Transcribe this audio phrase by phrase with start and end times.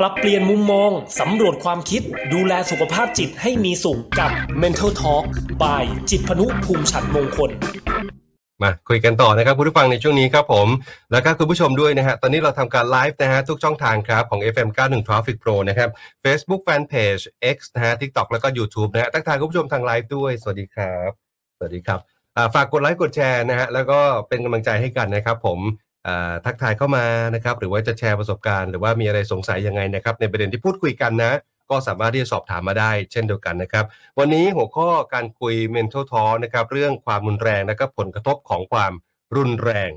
[0.00, 0.90] ปรับเปลี่ยนมุมมอง
[1.20, 4.30] สำรวจความคิด ดูแลสุขภาพจิตให้มีสุขกับ
[4.62, 5.24] Mental Talk
[5.62, 7.50] by จิตพนุภูมิฉันมงคล
[8.62, 10.68] มาคุยกันต่อนะครับคุณผู้ฟังในช่วงนี้ครับผม
[11.12, 15.90] แล้วก็คุณผู้ชมด้วยนะฮะตอนนี้เราทำการไลฟ์นะฮะทุกช่องทางครับของ FM 91 Traffic Pro นะครับ
[16.24, 17.22] Facebook Fanpage
[17.54, 21.10] X นะฮะ TikTok แล้วก็ YouTube นะฮะทักทายคุณผู้ชมทางไลฟ์ด้วย สวัสดีครับ
[21.56, 22.00] สวัสดีครับ
[22.54, 23.98] ฝากกดไลค์กดแชร์นะฮะแล้วก็
[24.28, 25.58] เป็นกำลังใจให้กันนะครับผม
[26.44, 31.32] ทักทายเข้ามานะครับหรือว่าจะแชร์ประสบการณ์หรือว่ามีอะไรสงสัยยังไงนะครับในประเด็นที่พูดคุยกันนะ
[31.70, 33.84] ก็สามารถที่จะสอบถามมาได้ เช่นเดียวกันนะครับ
[34.18, 38.92] วันนี้หัวข้อการคุย mental talk นะครับเรื่องความรุนแรงและก็ผลกระทบของความ
[39.36, 39.90] รุนแรง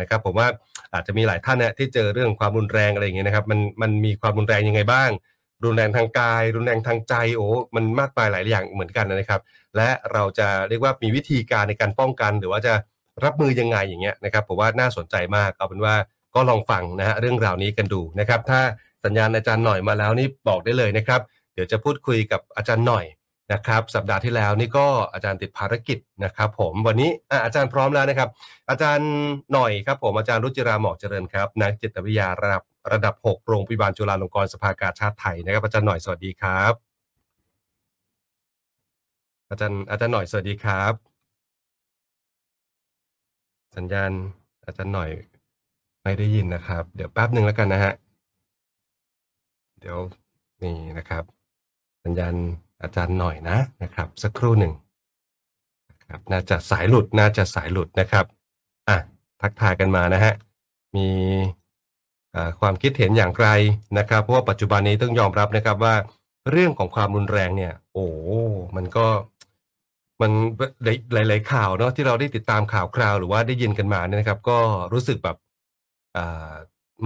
[0.00, 0.48] นะครับผมว่า
[0.92, 5.10] อาจจะมีหลายท่านเนี่ยที่เจอเรื่องความรุนแรงอะไรอย่างเงี้ยนะครับมันมันมีความรุนแรงยังไงบ้าง
[5.64, 9.40] รุนแรงทางกาย รุนแรงทางใจโอ้มันมากมายหลายอย่างเหมือนกันนะครับ
[9.76, 12.74] และเราจะเรียกว่ามีวิธีการในการป้องกัน หรือว่าจะ
[13.24, 15.94] รับมือยังไงอย่างเงี้ยนะครับผมว่าน่าสนใจมากเอาเป็นว่า
[16.34, 18.60] ก็ลองฟังนะฮะเรื่องราวนี้กันดูนะครับ ถ้า
[19.04, 21.20] สัญญาณอาจารย์หน่อยมาแล้วนี่บอกได้เลยนะครับ
[21.54, 23.04] เดี๋ยวจะพูดคุยกับอาจารย์หน่อย
[23.52, 27.10] นะครับ สัปดาห์ที่แล้วนี่ก็อาจารย์ติดภารกิจนะครับ ผมวันนี้
[27.44, 28.28] อาจารย์พร้อมแล้วนะครับ
[28.70, 29.08] อาจารย์
[29.52, 32.62] หน่อยครับ ผมอาจารย์รุจิราหมอกเจริญครับนักจิตวิทยาระดับ
[32.92, 36.72] ระดับ 6 โรงพยาบาลจุฬาลงกรณ์สภากาชาติไทยนะครับ อาจารย์หน่อยสวัสดีครับ
[39.50, 41.13] อาจารย์อาจารย์หน่อยสวัสดีครับ
[43.76, 44.10] สัญญาณ
[44.64, 45.10] อาจารย์หน่อย
[46.02, 47.92] ไม่ได้ยินนะครับ เดี๋ยวแป๊บหนึ่งแล้วกันนะฮะ
[49.80, 49.98] เดี๋ยว
[50.62, 51.24] นี่นะครับ
[52.04, 52.34] สัญญาณ
[52.82, 54.72] อาจารย์หน่อยนะนะครับ สักครู่หนึ่ง
[55.90, 58.24] นะครับ น่าจะสายหลุดน่าจะสายหลุดนะครับ
[58.88, 58.96] อะ
[59.40, 60.34] ทักทายกันมานะฮะ
[60.96, 61.08] มี
[62.60, 63.48] ความคิดเห็นอย่างไร
[63.98, 65.94] นะครับ เพราะว่าปัจจุบันนี้ต้องยอมรับนะครับว่า
[66.50, 68.06] เรื่องของความรุนแรงเนี่ย โอ้
[68.76, 69.06] มันก็
[70.22, 70.32] มัน
[71.14, 74.58] หลาย ๆ ข่าวเนาะที่เราได้ติดตามข่าวคราวหรือว่าได้ยินกันมาเนี่ยนะครับ ก็
[74.92, 75.36] รู้สึกแบบ
[76.16, 76.52] อ่า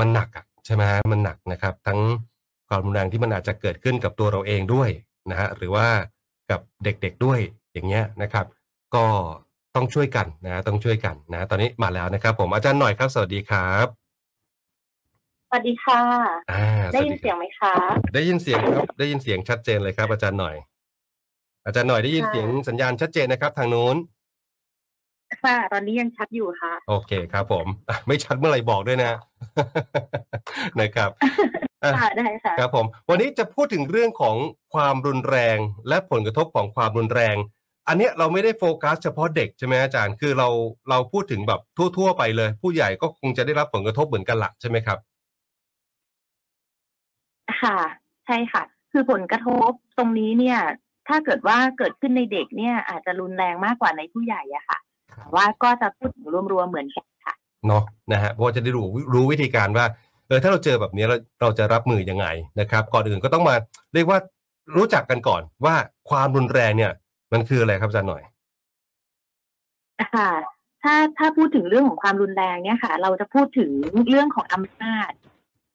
[0.00, 2.00] มันหนักอะใช่ไหมฮะมันหนักนะครับ ทั้ง
[2.68, 4.90] ความรุนแรงที่มันอาจจะเกิดขึ้นกับตัวเราเองด้วย
[5.30, 5.86] นะฮะหรือว่า
[6.50, 7.40] กับเด็ก ๆ ด้วย
[7.72, 8.46] อย่างเงี้ยนะครับ
[8.94, 9.04] ก็
[9.74, 13.86] ต้องช่วยกันนะต้องช่วยกันนะ ตอนนี้มาแล้วนะครับ ผมอาจารย์หน่อยครับ สวัสดีครับ
[15.48, 16.02] สวัสดีค่ะ
[16.52, 17.74] อ่าได้สวัสยินดีเสียงไหมคะ
[18.14, 20.56] ได้ยินเสียงครับ ได้ยินเสียงชัดเจนเลยครับ อาจารย์หน่อย
[21.68, 23.96] อาจารย์หน่อยได้ยินค่ะเสียงสัญญาณชัดเจนนะครับ ทางนู้น
[25.42, 29.12] ค่ะตอนนี้ยังชัดอยู่ค่ะ โอเคครับ ผมอะไม่ชัดเมื่อไหร่บอกด้วยนะ
[30.80, 31.10] นะครับ
[31.84, 34.36] อะค่ะได้ค่ะครับผม วันนี้จะพูดถึงเรื่องของ
[34.74, 35.58] ความรุนแรง
[35.88, 37.36] และผลกระทบของความรุนแรง
[37.88, 40.48] อันเนี้ยเราไม่ได้โฟกัส เฉพาะเด็กใช่ไหมอาจารย์ คือเรา
[40.90, 41.60] เราพูดถึงแบบ
[41.96, 44.98] ทั่ว ๆ ไปเลย ผู้ใหญ่ก็คงจะได้รับผลกระทบเหมือนกันละใช่ไหมครับ
[47.62, 47.78] ค่ะ
[48.26, 48.62] ใช่ค่ะ
[48.92, 50.58] คือผลกระทบตรงนี้เนี่ย
[51.08, 54.78] ถ้าเกิดว่าเกิดขึ้นในเด็กเนี่ย อาจจะรุนแรงมากกว่าในผู้ใหญ่อะค่ะ
[55.12, 57.34] ครับแต่ว่าก็จะพูดถึงรวมๆเหมือนกันค่ะ
[57.66, 57.82] เนาะ
[58.12, 59.86] นะฮะเพราะว่าจะได้รู้รู้วิธีการว่า
[60.26, 62.26] เออถ้าเราเจอแบบนี้เราเราจะรับมือยังไง
[62.60, 63.54] นะครับ ก่อนอื่นก็ต้องมา
[63.94, 64.18] เรียกว่า
[64.76, 65.74] รู้จักกันก่อนว่า
[66.10, 66.92] ความรุนแรงเนี่ย
[67.32, 68.22] มันคืออะไรครับอาจารย์หน่อย
[70.14, 70.30] ค่ะ
[70.82, 73.70] ถ้าถ้าพูดถึงเรื่องของความรุนแรงเนี่ยค่ะ เราจะพูดถึง
[74.08, 75.10] เรื่องของอำนาจ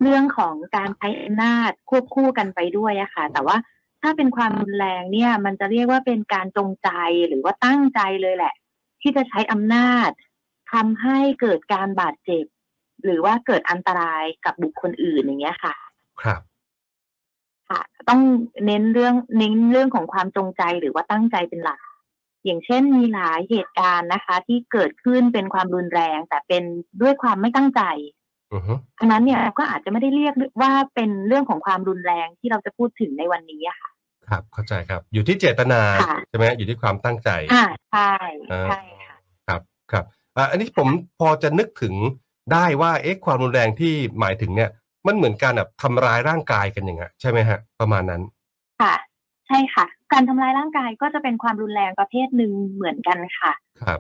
[0.02, 3.58] เรื่องของการใช้อำนาจควบคู่กันไปด้วยอะค่ะ แต่ว่า
[4.04, 6.90] ถ้าเป็นความรุนแรงเนี่ย มันจะเรียกว่าเป็นการจงใจ
[7.28, 8.54] หรือว่าตั้งใจเลยแหละ
[9.02, 10.10] ที่จะใช้อำนาจ
[10.74, 12.46] ทำให้เกิดการบาดเจ็บ
[13.04, 15.76] หรือว่าเกิดอันตรายกับบุคคลอื่นอย่างเงี้ยค่ะ
[16.22, 16.42] ครับ
[17.70, 18.22] ค่ะ ต้อง
[18.66, 21.80] เน้นเรื่องเน้นเรื่องของความจงใจหรือว่าตั้งใจเป็นหลัก
[22.46, 26.64] อย่างเช่นมีหลายเหตุการณ์นะคะ ที่เกิดขึ้นเป็นความรุนแรง แต่เป็น
[27.02, 27.82] ด้วยความไม่ตั้งใจ
[28.54, 33.90] อือฮึอันนั้นเนี่ยก็อาจจะไม่ได้เรียกว่าเป็นเรื่องของความรุนแรงที่เราจะพูดถึงในวันนี้อะค่ะ
[34.30, 38.12] ครับ เข้าใจครับ อยู่ที่เจตนาค่ะใช่ไหมอยู่ที่ความตั้งใจอ่าใช่
[38.52, 39.18] อ่าใช่ค่ะ
[39.48, 39.62] ครับ
[39.92, 40.88] ครับอ่าอันนี้ผม
[41.20, 41.94] พอจะนึกถึง
[42.54, 44.70] ได้ว่าเอ๊ะความรุนแรงที่หมายถึงเนี่ย
[45.08, 48.22] มันเหมือนการแบบทำร้ายร่างกายกันอย่างเงี้ยใช่ไหมฮะ ประมาณนั้น
[48.82, 48.94] ค่ะ
[49.48, 54.00] ใช่ค่ะ การทำร้ายร่างกายก็จะเป็นความรุนแรงประเภทหนึ่งเหมือนกันค่ะ ครับ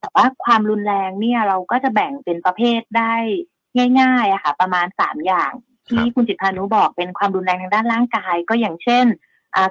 [0.00, 3.14] แต่ว่าความรุนแรงเนี่ยเราก็จะแบ่งเป็นประเภทได้
[4.00, 5.52] ง่ายๆอะค่ะ ประมาณสามอย่าง
[5.88, 9.27] ที่คุณจิตพานุบอกเป็นความรุนแรงทางด้านร่างกาย ก็อย่างเช่นอา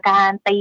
[0.09, 0.59] การตี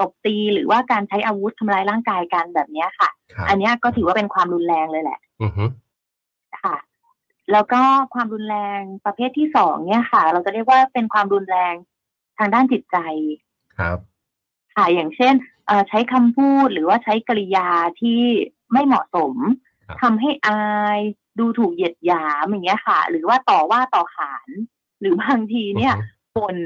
[0.00, 5.64] ตบตีหรือว่าการใช้อาวุธทำลายร่างกายกันแบบเนี้ยค่ะครับอันเนี้ยก็ถือว่าเป็นความรุนแรงเลยแหละอือฮึ
[6.62, 6.76] ค่ะ
[7.52, 7.82] แล้วก็
[8.14, 11.74] ความรุนแรงประเภทที่สองเนี่ยค่ะ เราจะเรียกว่าเป็นความรุนแรง
[12.38, 12.96] ทางด้านจิตใจ
[13.78, 13.98] ครับ
[14.74, 15.34] ค่ะอย่างเช่น
[15.66, 17.68] เอ่อใช้คำพูดหรือว่าใช้กริยา
[18.00, 18.20] ที่
[18.72, 19.34] ไม่เหมาะสม
[19.86, 20.60] ครับทำให้อา
[20.96, 21.00] ย
[21.38, 24.48] ดูถูกเหยียดหยามอย่างเงี้ยค่ะ หรือว่าต่อว่าต่อขาน
[25.00, 26.58] หรือบางทีเนี่ยอือฮึบ่น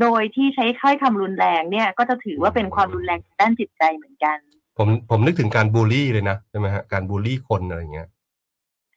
[0.00, 4.38] โดยที่ใช้ถ้อยคำรุนแรงเนี่ย ก็จะถือว่าเป็นความรุนแรงทางด้านจิตใจเหมือนกัน
[4.78, 8.08] ผมผมนึกถึงการบูลลี่เลยนะใช่ไหมฮะการบูลลี่คนอะไรอย่างเงี้ย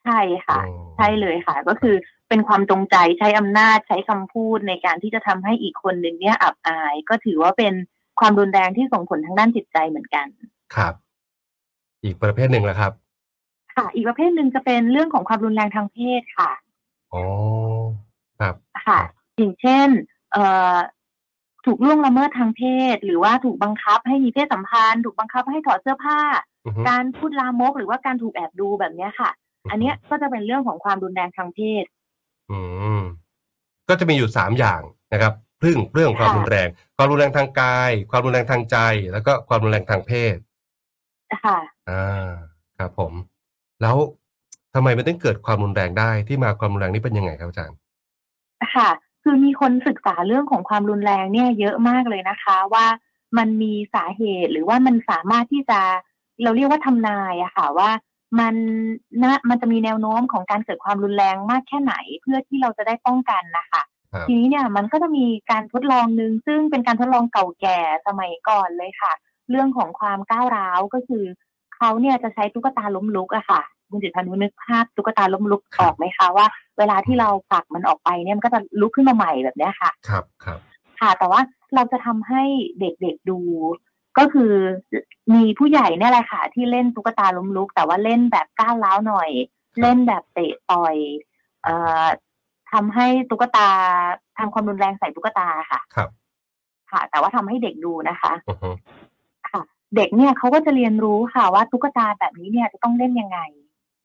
[0.03, 1.95] ใช่ค่ะอ๋อใช่เลยค่ะ ก็คือ
[2.30, 7.74] เป็นความจงใจใช้อำนาจใช้คำพูดในการที่จะทำให้อีกคนหนึ่งเนี่ยอับอาย ก็ถือว่าเป็น
[8.19, 10.27] ความรุนแรงที่ส่งผลทางด้านจิตใจเหมือนกัน
[10.75, 10.94] ครับ
[12.03, 12.92] อีกประเภทหนึ่งแล้วครับ
[13.75, 16.51] ค่ะ อีกประเภทหนึ่งจะเป็นเรื่องของความรุนแรงทางเพศค่ะ
[17.13, 17.24] อ๋อ
[18.39, 18.56] ครับ
[18.88, 19.00] ค่ะ
[19.38, 20.11] อย่างเช่นเอ่อ
[21.66, 22.62] ถูกล่วงละเมิดทางเพ
[22.94, 26.19] ศ หรือว่าถูกบังคับให้มีเพศสัมพันธ์ถูกบังคับให้ถอดเสื้อผ้า
[26.66, 29.30] อือฮึการพูดลามกหรือว่าการถูกแอบดูแบบเนี้ยค่ะ
[29.72, 31.86] อันเนี้ยก็จะเป็นเรื่องของความรุนแรงทางเพศ
[32.51, 32.60] อื
[33.00, 33.01] ม
[33.89, 34.81] ก็จะมีอยู่สามอย่าง
[35.13, 36.68] นะครับเรื่องเรื่องความค่ะรุนแรง
[36.98, 38.77] ความรุนแรงทางกาย ความรุนแรงทางใจ
[39.12, 40.36] แล้วก็ความรุนแรงทางเพศ
[41.45, 41.57] ค่ะ
[41.89, 42.31] อ่า
[42.80, 43.13] ครับผม
[43.81, 43.95] แล้ว
[44.75, 47.77] ทำไมมันต้องเกิดความรุนแรงได้ที่มาความรุนแรงนี่เป็นยังไงครับอาจารย์
[48.75, 48.89] ค่ะ
[49.23, 52.85] คือมีคนศึกษาเรื่องของความรุนแรงเนี่ยเยอะมากเลยนะคะ ว่า
[53.38, 55.79] มันมีสาเหตุหรือว่ามันสามารถที่จะ
[56.44, 57.89] เราเรียกว่าทำนายอะค่ะว่า
[58.39, 58.56] มัน
[59.21, 63.81] นะมันจะมีแนวโน้มของการเกิดความรุนแรงมากแค่ไหนเพื่อที่เราจะได้ป้องกันนะคะ
[64.13, 69.13] ครับทีนี้เนี่ยมันก็จะมีการทดลองหนึ่งซึ่งเป็นการทดลองเก่าแก่สมัยก่อนเลยค่ะ
[69.50, 71.24] เรื่องของความก้าวร้าวก็คือ
[71.75, 76.45] เขาเนี่ยจะใช้ตุ๊กตาล้มลุกอะค่ะคุณจิตพันธ์นึกภาพตุ๊กตาล้มลุกออกไหมคะว่า
[76.79, 80.59] เวลาที่เราผลักมันออกไปเนี่ยมันก็จะลุกขึ้นมาใหม่แบบเนี้ยค่ะ ครับครับ
[81.00, 81.41] ค่ะ แต่ว่า
[81.75, 82.44] เราจะทำให้
[82.79, 83.39] เด็กๆดู
[84.18, 84.53] ก็คือ
[85.33, 89.29] มีผู้ใหญ่เนี่ยแหละค่ะ ที่เล่นตุ๊กตาล้มลุก แต่ว่าเล่นแบบก้าวร้าวหน่อย
[89.81, 90.95] เล่นแบบเตะต่อย
[91.63, 92.06] เอ่อ
[92.71, 93.69] ทำให้ตุ๊กตา
[94.38, 96.09] ทำความรุนแรงใส่ตุ๊กตาค่ะ ครับ
[96.91, 98.69] ค่ะ แต่ว่าทำให้เด็กดูนะคะอือฮึ
[99.50, 99.62] ค่ะ
[99.95, 103.39] เด็กเนี่ยเขาก็จะเรียนรู้ค่ะว่าตุ๊กตาแบบนี้เนี่ยจะต้องเล่นยังไง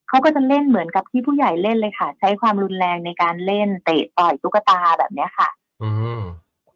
[0.09, 5.49] เขาก็จะเล่นเหมือนกับที่ผู้ใหญ่เล่นเลยค่ะ ใช้ความรุนแรงในการเล่นเตะต่อยตุ๊กตาแบบเนี้ยค่ะ
[5.83, 6.21] อืม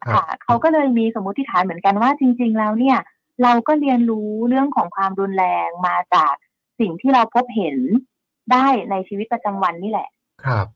[0.05, 2.97] ครัค่ะบเขาก็เลยมีสมมติฐานเหมือนกันว่าจริง ๆ แล้วเนี่ย
[3.43, 6.33] เราก็เรียนรู้เรื่องของความรุนแรงมาจาก
[6.79, 7.77] สิ่งที่เราพบเห็น
[8.51, 10.09] ได้ในชีวิตประจำวันนี่แหละ
[10.45, 10.67] ครับ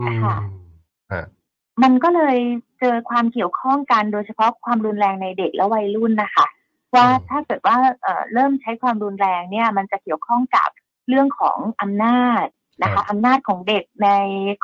[0.00, 0.36] อืมค่ะ
[1.12, 1.24] ฮะ
[1.82, 2.36] มันก็เลย
[2.80, 6.46] เจอความเกี่ยวข้องกันโดยเฉพาะความรุนแรงในเด็กและวัยรุ่นนะคะ
[6.94, 10.68] ว่าถ้าเกิดว่าเอ่อเริ่มใช้ความรุนแรงเนี่ย มันจะเกี่ยวข้องกับ
[11.08, 12.46] เรื่องของอำนาจ
[12.82, 14.08] นะคะอำนาจของเด็กใน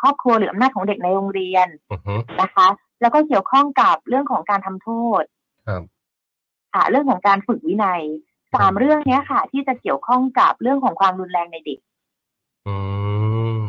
[0.01, 2.69] ครอบครัวหรืออำนาจของเด็กในโรงเรียนอือฮึนะคะ
[3.01, 4.91] แล้วก็เกี่ยวข้องกับเรื่องของการทำโท
[5.21, 5.23] ษ
[5.69, 5.83] ครับ
[6.75, 8.03] ค่ะเรื่องของการฝึกวินัย
[8.55, 11.79] สามเรื่องเนี้ยค่ะ ที่จะเกี่ยวข้องกับเรื่องของความรุนแรงในเด็ก
[12.67, 12.75] อื
[13.61, 13.63] ม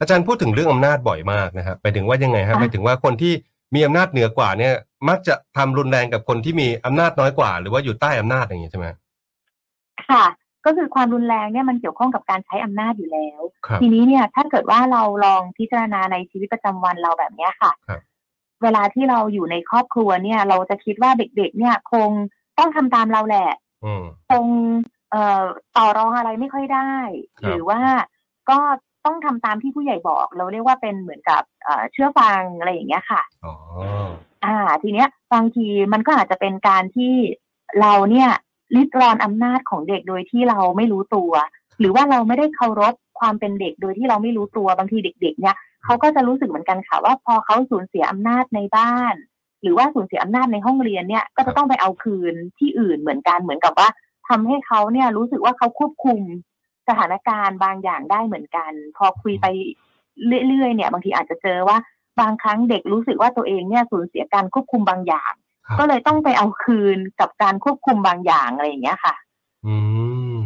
[0.00, 3.32] อาจารย์พูดถึงเรื่องอำนาจบ่อยมากนะครับไปถึงว่ายังไงฮะอะไปถึงว่าคนที่
[3.74, 4.74] มีอำนาจเหนือกว่าเนี่ย
[5.08, 8.86] มักจะทำรุนแรงกับคนที่มีอำนาจน้อยกว่า หรือว่าอยู่ใต้อำนาจอย่างนี้ใช่ไหม
[10.10, 10.24] ค่ะ
[10.66, 18.00] ก็คือความรุนแรงเนี่ยมันเกี่ยวข้องกับการใช้อำนาจอยู่แล้วครับทีนี้เนี่ยถ้าเกิดว่าเราลองพิจารณาในชีวิตประจำวันเราแบบเนี้ยค่ะครับ
[18.62, 22.10] เวลาที่เราอยู่ในครอบครัวเนี่ย เราจะคิดว่าเด็กๆ เนี่ย คง
[22.58, 23.50] ต้องทำตามเราแหละ
[23.84, 24.46] อืมคง
[25.10, 25.42] เอ่อ
[25.76, 26.92] ต่อรองอะไรไม่ค่อยได้
[27.38, 27.80] ครับหรือว่า
[28.50, 28.58] ก็
[29.04, 33.54] ต้องทำตามที่ผู้ใหญ่บอก เราเรียกว่าเป็นเหมือนกับเอ่อเชื่อฟังอะไรอย่างเงี้ยค่ะอ๋อ
[34.44, 37.14] อ่า ทีเนี้ยบางทีมันก็อาจจะเป็นการที่
[37.80, 38.30] เราเนี่ย
[38.74, 41.32] ลิดรอนอำนาจของเด็กโดยที่เราไม่รู้ตัว
[41.78, 49.14] หรือว่าเราไม่ได้เคารพความเป็นเด็กโดยที่เราไม่รู้ตัวบางทีเด็ก ๆ เนี่ยเขาก็จะรู้สึกเหมือนกันค่ะว่าพอเขาสูญเสียอำนาจในบ้าน
[49.62, 53.88] หรือว่าสูญเสียอำนาจในห้องเรียนเนี่ยก็จะต้องไปเอาคืนที่อื่นเหมือนกันเหมือนกับว่า
[54.28, 56.20] ทำให้เขาเนี่ยรู้สึกว่าเขาควบคุม
[56.88, 59.46] สถานการณ์บางอย่างได้เหมือนกัน พอคุยไป
[60.46, 61.76] เรื่อยๆเนี่ย บางทีอาจจะเจอว่า
[62.20, 65.32] บางครั้งเด็กรู้สึกว่าตัวเองเนี่ยสูญเสียการควบคุมบางอย่าง
[65.78, 69.14] ก็เลยต้องไปเอาคืนกับการควบคุมบางอย่างอะไรอย่างเงี้ยค่ะ
[69.66, 69.76] อื
[70.38, 70.40] ม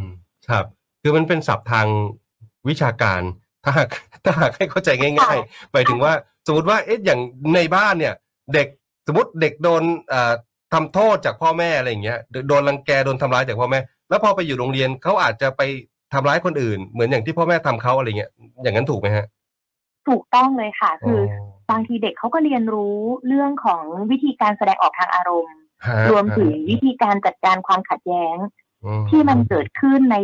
[0.49, 0.65] ครับ
[1.03, 1.87] คือมันเป็นศัพท์ทาง
[2.69, 3.21] วิชาการ
[3.65, 3.89] ถ้าหาก
[4.25, 6.13] ถ้าหากให้เข้าใจง่ายค่ะๆไปถึงว่า
[6.47, 7.21] สมมติว่าเอ๊ะอย่าง
[7.55, 8.15] ในบ้านเนี่ย
[8.55, 8.69] เด็ก
[9.07, 10.33] สมมติเด็กโดนเอ่อ
[10.73, 12.19] ทำโทษจากพ่อแม่อะไรอย่างเงี้ย
[12.49, 15.63] โดนรังแกโดนทำร้ายจากพ่อแม่ แล้วพอไปอยู่โรงเรียนเขาอาจจะไป
[16.13, 18.31] ทำร้ายคนอื่น เหมือนอย่างที่พ่อแม่ทำเขาอะไรเงี้ย
[18.63, 19.27] อย่างนั้นถูกไหมฮะ
[20.09, 25.57] ถูกต้องเลยค่ะ คือออ บางทีเด็กเขาก็เรียนรู้เรื่องของวิธีการแสดงออกทางอารมณ์
[25.87, 28.37] ฮะรวมถึงวิธีการจัดการความขัดแย้ง
[28.85, 30.17] อืที่มันเกิดขึ้นใน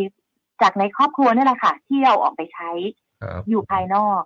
[0.63, 2.71] จากในครอบครัวนี่แหละค่ะ ที่เราออกไปใช้
[3.23, 4.23] ครับอยู่ภายนอก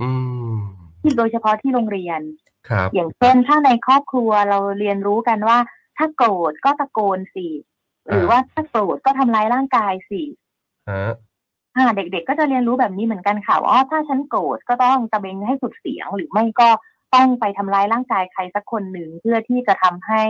[0.00, 0.10] อื
[0.54, 0.56] ม
[1.02, 2.20] ที่โดยเฉพาะที่โรงเรียน
[2.68, 5.58] ครับอย่างเช่นถ้าในครอบครัวเราเรียนรู้กันว่า
[5.96, 7.48] ถ้าโกรธก็ตะโกนสิ
[8.08, 10.22] หรือว่าถ้าโกรธก็ทำร้ายร่างกายสิ
[10.90, 11.12] ฮะอ่า
[11.96, 16.68] เด็กๆก็จะเรียนรู้แบบนี้เหมือนกันค่ะว่าอ๋อถ้าฉันโกรธก็ต้องตะเบงให้สุดเสียง หรือไม่ก็
[17.14, 20.22] ต้องไปทำร้ายร่างกายใครสักคนหนึ่งเพื่อที่จะทำให้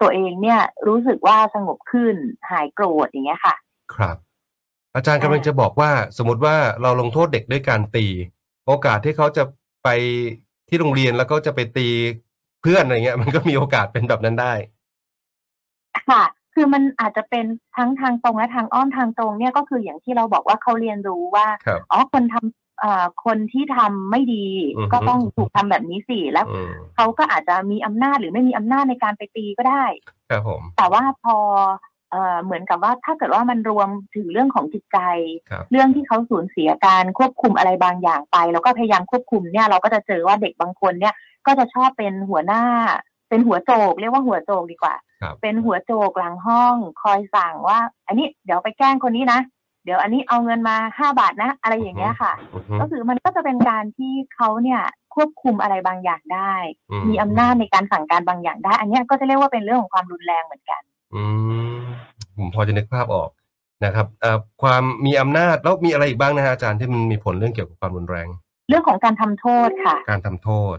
[0.00, 2.14] ตัวเองเนี่ยรู้สึกว่าสงบขึ้น
[2.50, 3.54] หายโกรธอย่างเงี้ยค่ะ
[3.94, 4.16] ครับ
[4.94, 8.06] อาจารย์กำลังจะบอกว่าสมมติว่าเราลงโทษเด็กด้วยการตี
[8.66, 9.44] โอกาสที่เขาจะ
[9.84, 9.88] ไป
[10.68, 11.88] ที่โรงเรียนแล้วก็จะไปตี
[12.62, 14.54] เพื่อนอะไรเงี้ย มันก็มีโอกาสเป็นแบบนั้นได้
[16.10, 16.22] ค่ะ
[16.62, 29.84] คือมันอาจจะเป็นทั้งทางตรงและทางอ้อมทางตรงเนี่ยก็คืออย่างที่เราบอกว่าเขาเรียนรู้ว่าครับอ๋อคนทำเอ่อคนที่ทำไม่ดีอือฮึก็ต้องถูกทำแบบนี้สิแล้วอืมเขาก็อาจจะมีอำนาจหรือไม่มีอำนาจในการไปตีก็ได้
[30.30, 31.36] ครับผมแต่ว่าพอ
[32.10, 34.98] เอ่อเหมือนกับว่าถ้าเกิดว่ามันรวมถึงเรื่องของจิตใจ
[35.50, 41.14] ครับเรื่องที่เขาสูญเสียการควบคุมอะไรบางอย่างไป แล้วก็พยายามควบคุมเนี่ยเราก็จะเจอว่าเด็กบางคนเนี่ย
[41.46, 42.62] ก็จะชอบเป็นหัวหน้า
[43.30, 49.40] เป็นหัวโจก เรียกว่าหัวโจกดีกว่าครับเป็นหัวโจกหลังห้องคอยสั่งว่า อันนี้เดี๋ยวไปแกล้งคนนี้นะ
[49.84, 54.80] เดี๋ยวอันนี้เอาเงินมาห้าบาทนะ อะไรอย่างเงี้ยค่ะอือฮึก็คือมันก็จะเป็นการที่เขาเนี่ย
[55.14, 56.54] ควบคุมอะไรบางอย่างได้
[56.90, 60.82] อืมีอำนาจในการสั่งการบางอย่างได้ อันเนี้ยก็จะเรียกว่าเป็นเรื่องของความรุนแรงเหมือนกัน
[61.14, 61.22] อื
[61.76, 61.80] ม
[62.36, 63.30] ผมพอจะนึกภาพออก
[63.84, 68.28] นะครับเอ่อความมีอำนาจแล้วมีอะไรอีกบ้างนะฮะอาจารย์ที่มันมีผลเรื่องเกี่ยวกับความรุนแรง
[68.68, 70.76] เรื่องของการทำโทษค่ะ การทำโทษ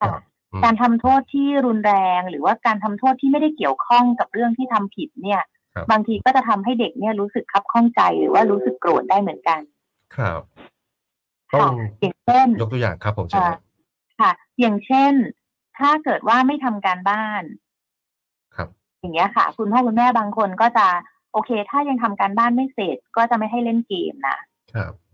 [0.00, 0.29] ค่ะครับอืม
[0.64, 5.42] การทำโทษที่รุนแรง หรือว่าการทำโทษที่ไม่ได้เกี่ยวข้องกับเรื่องที่ทำผิดเนี่ย
[5.74, 9.60] ครับบางทีก็จะทำให้เด็กเนี่ยรู้สึกคับข้องใจหรือว่ารู้สึกโกรธได้เหมือนกัน
[10.16, 10.40] ครับ
[11.54, 13.54] ต้อค่ะงอย่างเช่นยกตัวอย่างครับผมเชิญค่ะ
[14.20, 14.30] ค่ะ
[14.60, 15.12] อย่างเช่น
[15.78, 17.42] ถ้าเกิดว่าไม่ทำการบ้าน
[18.56, 18.68] ครับ
[19.00, 20.86] อย่างเงี้ยค่ะ คุณพ่อคุณแม่บางคนก็จะ
[21.32, 24.38] โอเค ถ้ายังทำการบ้านไม่เสร็จก็จะไม่ให้เล่นเกมนะ
[24.74, 25.09] ครับอืม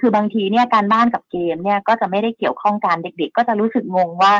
[0.00, 4.34] คือบางทีเนี่ยการบ้านกับเกมเนี่ยก็จะไม่ได้เกี่ยวข้องกันเด็ก ๆ ก็จะรู้สึกงงว่า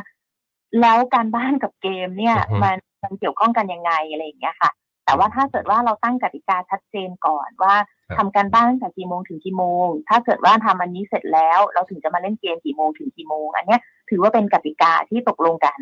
[0.81, 4.71] แล้วการบ้านกับเกมเนี่ยอือฮึมันมันเกี่ยวข้องกันยังไงอะไรอย่างเงี้ยค่ะ
[5.05, 7.75] แต่ว่าถ้าเกิดว่าเราตั้งกติกาชัดเจนก่อนว่า
[8.19, 15.81] ทำการบ้านตั้งแต่กี่โมงถึงกี่โมง ถ้าเกิดว่าทำอันนี้เสร็จแล้ว เราถึงจะมาเล่นเกมกี่โมงถึงกี่โมง อันเนี้ยถือว่าเป็นกติกาที่ตกลงกัน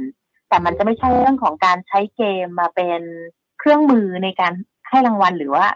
[0.49, 3.00] แต่มันจะไม่ใช่เรื่องของการใช้เกมมาเป็น
[3.59, 4.52] เครื่องมือในการ
[4.88, 5.66] ให้รางวัลหรือว่า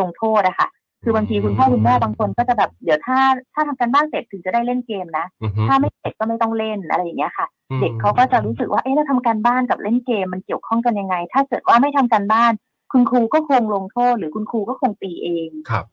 [0.00, 0.68] ลงโทษอะค่ะ
[1.02, 3.18] คือบางทีคุณพ่อคุณแม่บางคนก็จะแบบเดี๋ยวถ้า
[3.54, 12.52] ถ้าทำการบ้านเสร็จถึงจะได้เล่นเกมนะอือฮึถ้าไม่เสร็จก็ไม่ต้องเล่นอะไรอย่างเงี้ยค่ะอืมเด็กเขาก็จะรู้สึกว่าเอ๊ะเราทำการบ้านกับเล่นเกมมันเกี่ยวข้องกันยังไง ถ้าเกิดว่าไม่ทำการบ้าน
[12.92, 15.86] คุณครูก็คงลงโทษหรือคุณครูก็คงตีเองครับ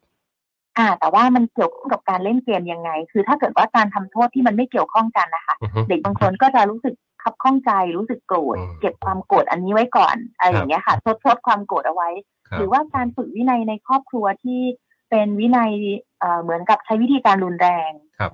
[0.78, 12.10] อ่าแต่ว่ามันเกี่ยวข้องกับการเล่นเกมยังไง คือถ้าเกิดว่าการทำโทษที่มันไม่เกี่ยวข้องกันนะคะอือฮึเด็กบางคนก็จะรู้สึกขับข้องใจ รู้สึกโกรธอืมเก็บความโกรธอันนี้ไว้ก่อนอะไรอย่างเงี้ยค่ะทดทดความโกรธเอาไว้
[12.48, 14.62] ครัหบรือว่าการฝึกวินัยในครอบครัวที่
[15.10, 15.72] เป็นวินัย
[16.20, 18.32] เอ่อเหมือนกับใช้วิธีการรุนแรงครับ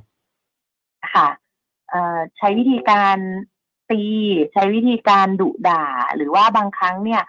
[1.14, 1.28] ค่ะ
[1.90, 3.18] เอ่อใช้วิธีการ
[3.92, 4.02] ตี
[4.54, 7.22] ใช้วิธีการดุด่า หรือว่าบางครั้งเนี่ย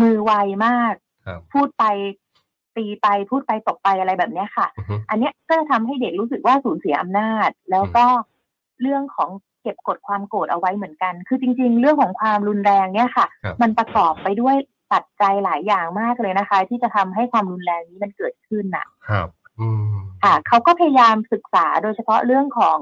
[0.00, 0.32] มือไว
[0.66, 0.94] มาก
[1.26, 1.84] ครับพูดไป
[2.76, 8.06] ตีไปพูดไปตกไปอะไรแบบเนี้ยค่ะอือฮึอันเนี้ยก็จะทำให้เด็กรู้สึกว่าสูญเสียอำนาจ แล้วก็
[8.80, 9.30] เรื่องของ
[9.62, 14.56] เก็บกดความโกรธเอาไว้เหมือนกัน คือจริง ๆ เรื่องของความรุนแรงเนี่ยค่ะครับมันประกอบไปด้วย
[14.92, 19.28] ปัจจัยหลายอย่างมากเลยนะคะ ที่จะทำให้ความรุนแรงนี้มันเกิดขึ้นน่ะ ครับ
[19.60, 22.80] อืมค่ะเขาก็พยายามศึกษาโดยเฉพาะเรื่องของ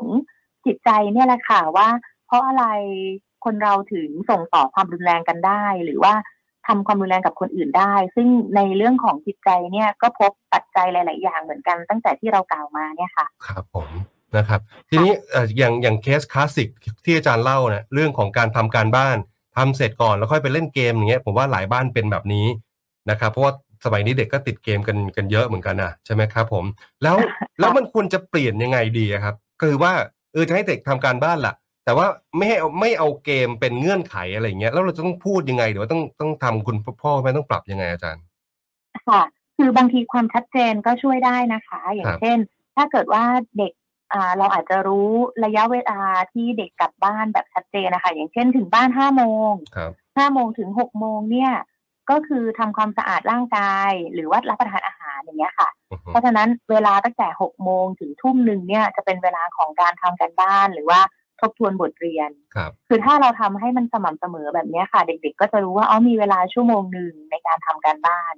[0.66, 1.88] จิตใจเนี่ยแหละค่ะว่า
[2.26, 2.64] เพราะอะไร
[3.44, 6.14] คนเราถึงส่งต่อความรุนแรงกันได้ หรือว่า
[6.66, 13.88] ทำความรุนแรงกับคนอื่นได้ ซึ่งในเรื่องของจิตใจเนี่ยก็พบปัจจัยหลาย ๆ อย่างเหมือนกันตั้งแต่ที่เรากล่าวมาเนี่ยค่ะ ครับผม
[14.36, 16.68] นะครับ ทีนี้เอ่ออย่างอย่างเคสคลาสสิก
[17.04, 19.16] ที่อาจารย์เล่านะเรื่องของการทำการบ้าน
[19.56, 22.46] ทำเสร็จก่อนแล้วค่อยไปเล่นเกมอย่างเงี้ยผมว่าหลายบ้านเป็นแบบนี้
[23.10, 23.52] นะครับเพราะว่า
[23.84, 26.64] สมัยนี้เด็กก็ติดเกมกันกันเยอะเหมือนกันนะใช่ไหมครับผม
[27.02, 27.16] แล้ว
[27.60, 29.92] แล้วมันควรจะเปลี่ยนยังไงดีอะครับ คือว่า
[30.32, 38.24] เออจะให้เด็กทำการบ้านล่ะ แต่ว่าไม่ให้เอาไม่เอาเกมเป็นเงื่อนไขอะไรอย่างเงี้ยแล้วเราจะต้องพูดยังไงหรือว่าต้องต้องทำคุณพ่อแม่ต้องปรับยังไงอาจารย์
[39.08, 39.22] ค่ะ
[39.56, 42.38] คือบางทีความชัดเจนก็ช่วยได้นะคะ อย่าคงรับเช่น
[42.76, 43.24] ถ้าเกิดว่า
[43.58, 43.77] เด็กอ่า
[44.38, 45.10] เราอาจจะรู้
[45.44, 46.00] ระยะเวลา
[46.32, 51.52] ที่เด็กกลับบ้านแบบชัดเจนนะคะ อย่างเช่นถึงบ้านห้าโมงครับห้าโมงถึงหกโมงเนี่ย
[52.10, 61.00] ก็คือทำความสะอาดร่างกายหรือว่ารับประทานอาหารอย่างเงี้ยค่ะอือฮึเพราะฉะนั้นเวลาตั้งแต่หกโมงถึงทุ่มหนึ่งเนี่ยจะเป็นเวลาของการทำการบ้านหรือว่า
[61.40, 68.34] ทบทวนบทเรียนครับคือถ้าเราทำให้มันสม่ำเสมอแบบเนี้ยค่ะ เด็ก ๆ ก็จะรู้ว่าอ๋อมีเวลาชั่วโมงหนึ่งในการทำการบ้าน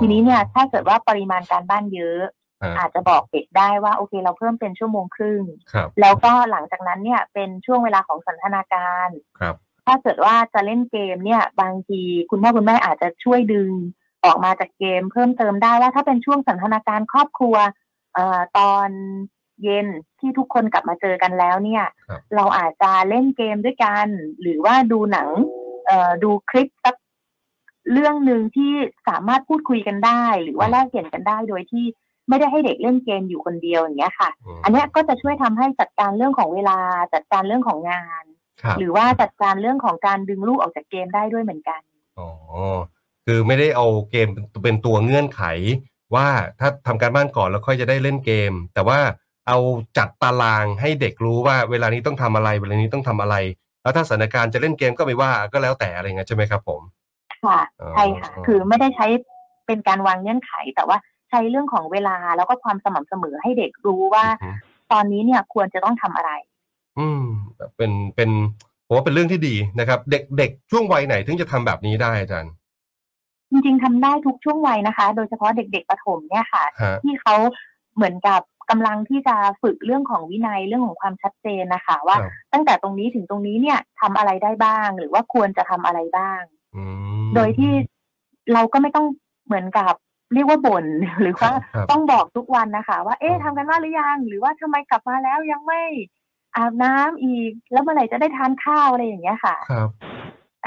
[0.00, 2.22] ทีนี้เนี่ยถ้าเกิดว่าปริมาณการบ้านเยอะ
[2.62, 9.08] อ่าอาจจะบอกเด็กได้ว่าโอเค เราเพิ่มเป็นชั่วโมงครึ่งครับแล้วก็หลังจากนั้นเนี่ยเป็นช่วงเวลาของสันทนาการ
[9.40, 12.00] ครับ ถ้าเกิดว่าจะเล่นเกมเนี่ย บางที
[12.30, 13.70] คุณพ่อคุณแม่อาจจะช่วยดึง
[14.24, 17.56] ออกมาจากเกม เพิ่มเติมได้ว่าถ้าเป็นช่วงสันทนาการครอบครัว
[18.14, 18.88] เอ่อตอน
[19.64, 19.86] เย็น
[20.20, 24.06] ที่ทุกคนกลับมาเจอกันแล้วเนี่ยครับเราอาจจะเล่นเกมด้วยกัน
[24.40, 25.28] หรือว่าดูหนัง
[25.86, 26.94] เอ่อดูคลิปสัก
[27.92, 28.72] เรื่องหนึ่งที่
[29.08, 31.84] สามารถพูดคุยกันได้ หรือว่าแลกเปลี่ยนกันได้โดยที่
[32.28, 36.78] ไม่ได้ให้เด็กเล่นเกมอยู่คนเดียวอย่างเงี้ยค่ะมอันเนี้ยก็จะช่วยทำให้จัดการเรื่องของเวลา
[37.14, 38.24] จัดการเรื่องของงาน
[38.62, 41.80] ครับหรือว่าจัดการเรื่องของการดึงลูกออกจากเกมได้ด้วยเหมือนกัน
[42.18, 42.28] อ๋อ
[43.26, 44.28] คือไม่ได้เอาเกม
[44.64, 45.42] เป็นตัวเงื่อนไข
[46.14, 46.28] ว่า
[46.60, 48.98] ถ้าทำการบ้านก่อนแล้วค่อยจะได้เล่นเกม แต่ว่า
[49.48, 49.58] เอา
[49.98, 53.36] จัดตารางให้เด็กรู้ว่าเวลานี้ต้องทำอะไรเวลานี้ต้องทำอะไร
[53.82, 56.80] แล้วถ้าสถานการณ์จะเล่นเกมก็ไม่ว่าก็แล้วแต่อะไรเงี้ยใช่ไหมครับผม
[57.44, 59.06] ค่ะอ๋อใช่ค่ะอ๋อคือไม่ได้ใช้
[59.66, 66.30] เป็นการวางเงื่อนไขแต่ว่า ใช้เรื่องของเวลาแล้วก็ความสม่ำเสมอให้เด็กรู้ว่าอือฮึตอนนี้เนี่ยควรจะต้องทำอะไร
[66.98, 67.22] อืม
[67.76, 68.30] เป็นเป็น
[68.86, 72.52] ผมว่าเป็นเรื่องที่ดีนะครับ เด็กเด็กช่วงวัยไหนถึงจะทำแบบนี้ได้อาจารย์
[73.50, 77.34] จริงๆทำได้ทุกช่วงวัยนะคะ โดยเฉพาะเด็กๆประถมเนี่ยค่ะฮะที่เขา
[77.96, 86.40] เหมือนกับกำลังที่จะฝึกเรื่องของวินัยเรื่องของความชัดเจนนะคะ ว่าครับตั้งแต่ตรงนี้ถึงตรงนี้เนี่ยทำอะไรได้บ้าง หรือว่าควรจะทำอะไรบ้าง
[86.76, 86.84] อื
[87.24, 87.72] มโดยที่
[88.52, 89.06] เราก็ไม่ต้อง
[89.46, 89.94] เหมือนกับ
[90.34, 90.86] เรียกว่าบ่น
[91.20, 95.82] หรือว่าครับต้องบอกทุกวันนะคะ ว่าเอ๊ะอืมทำกันบ้านหรือยัง หรือว่าทำไมกลับมาแล้วยังไม่
[96.56, 99.88] อาบน้ำอีก แล้วเมื่อไหร่จะได้ทานข้าวอะไรอย่างเงี้ยค่ะครับ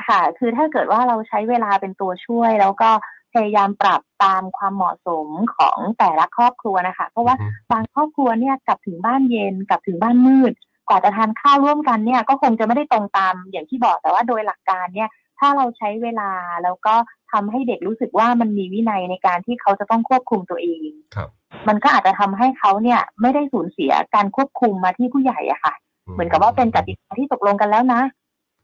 [0.08, 2.90] ค่ะ คือถ้าเกิดว่าเราใช้เวลาเป็นตัวช่วย แล้วก็
[3.34, 10.52] พยายามปรับตามความเหมาะสมของแต่ละครอบครัวนะคะ เพราะว่าอือฮึบางครอบครัวเนี่ยกลับถึงบ้านเย็นกลับถึงบ้านมืด
[10.90, 16.32] กว่าจะทานข้าวร่วมกันเนี่ย ก็คงจะไม่ได้ตรงตามอย่างที่บอกแต่ว่าโดยหลักการเนี่ย ถ้าเราใช้เวลา
[16.64, 16.96] แล้วก็
[17.32, 21.30] ทำให้เด็กรู้สึกว่ามันมีวินัยในการที่เขาจะต้องควบคุมตัวเองครับ
[21.68, 25.74] มันก็อาจจะทำให้เขาเนี่ย ไม่ได้สูญเสียการควบคุมมาที่ผู้ใหญ่อะค่ะ
[26.14, 28.02] เหมือนกับว่าเป็นกติกาที่ตกลงกันแล้วนะ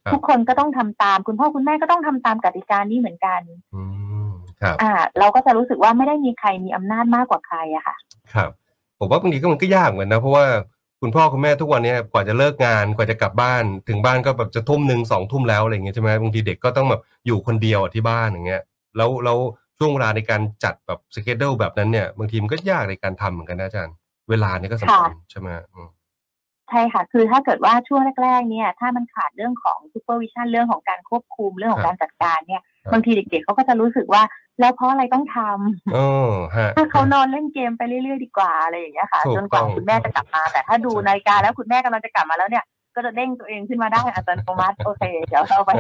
[0.06, 3.42] ครับทุกคนก็ต้องทำตามคุณพ่อคุณแม่ก็ต้องทำตามกติกานี้เหมือนกัน
[3.76, 3.84] อื
[4.28, 4.32] ม
[4.62, 7.96] ครับอ่า เราก็จะรู้สึกว่าไม่ได้มีใครมีอำนาจมากกว่าใครอะค่ะ
[8.34, 8.50] ครับ
[9.00, 10.46] ผมว่าบางทีก็มันก็ยากเหมือนนะ เพราะว่า
[11.02, 18.64] คุณพ่อคุณแม่ทุกวันเนี้กว่าจะเลิกงานกว่าจะกลับบ้านถึงบ้านก็แบบจะทุ่มหนึ่งสองทุ่มแล้วอะไรอย่างเงี้ยใช่ไหมบางทีเด็กก็ต้องแบบอยู่คนเดียวอะที่บ้านอย่างเงี้ย
[18.98, 19.38] แล้วแล้ว
[19.78, 23.96] ช่วงเวลาในการจัดแบบสเกจเดิลแบบนั้นเนี่ยบางทีมันก็ยากในการทำเหมือนกันนะอาจารย์
[24.30, 25.90] เวลาเนี่ยก็สำคัญใช่ไหมอืม
[26.70, 34.22] ใช่ค่ะ คือถ้าเกิดว่าช่วงแรกๆเนี่ย ถ้ามันขาดเรื่องของ supervision เรื่องของการควบคุมเรื่องของการจัดการเนี่ยครับบางทีเด็กๆเขาก็จะรู้สึกว่า
[34.60, 42.64] แล้วเพราะอะไรต้องทำอ๋อฮะถ้าเขานอนเล่นเกมไปเรื่อยๆดีกว่าอะไรอย่างเงี้ยค่ะถูกจนกว่าต้องคุณแม่จะกลับมา แต่ถ้าดูใช่นาฬิกาแล้วคุณแม่กำลังจะกลับมาแล้วเนี่ย
[42.96, 45.72] ก็จะเด้งตัวเองขึ้นมาได้อัตโนมัติโอเคเดี๋ยวเราไป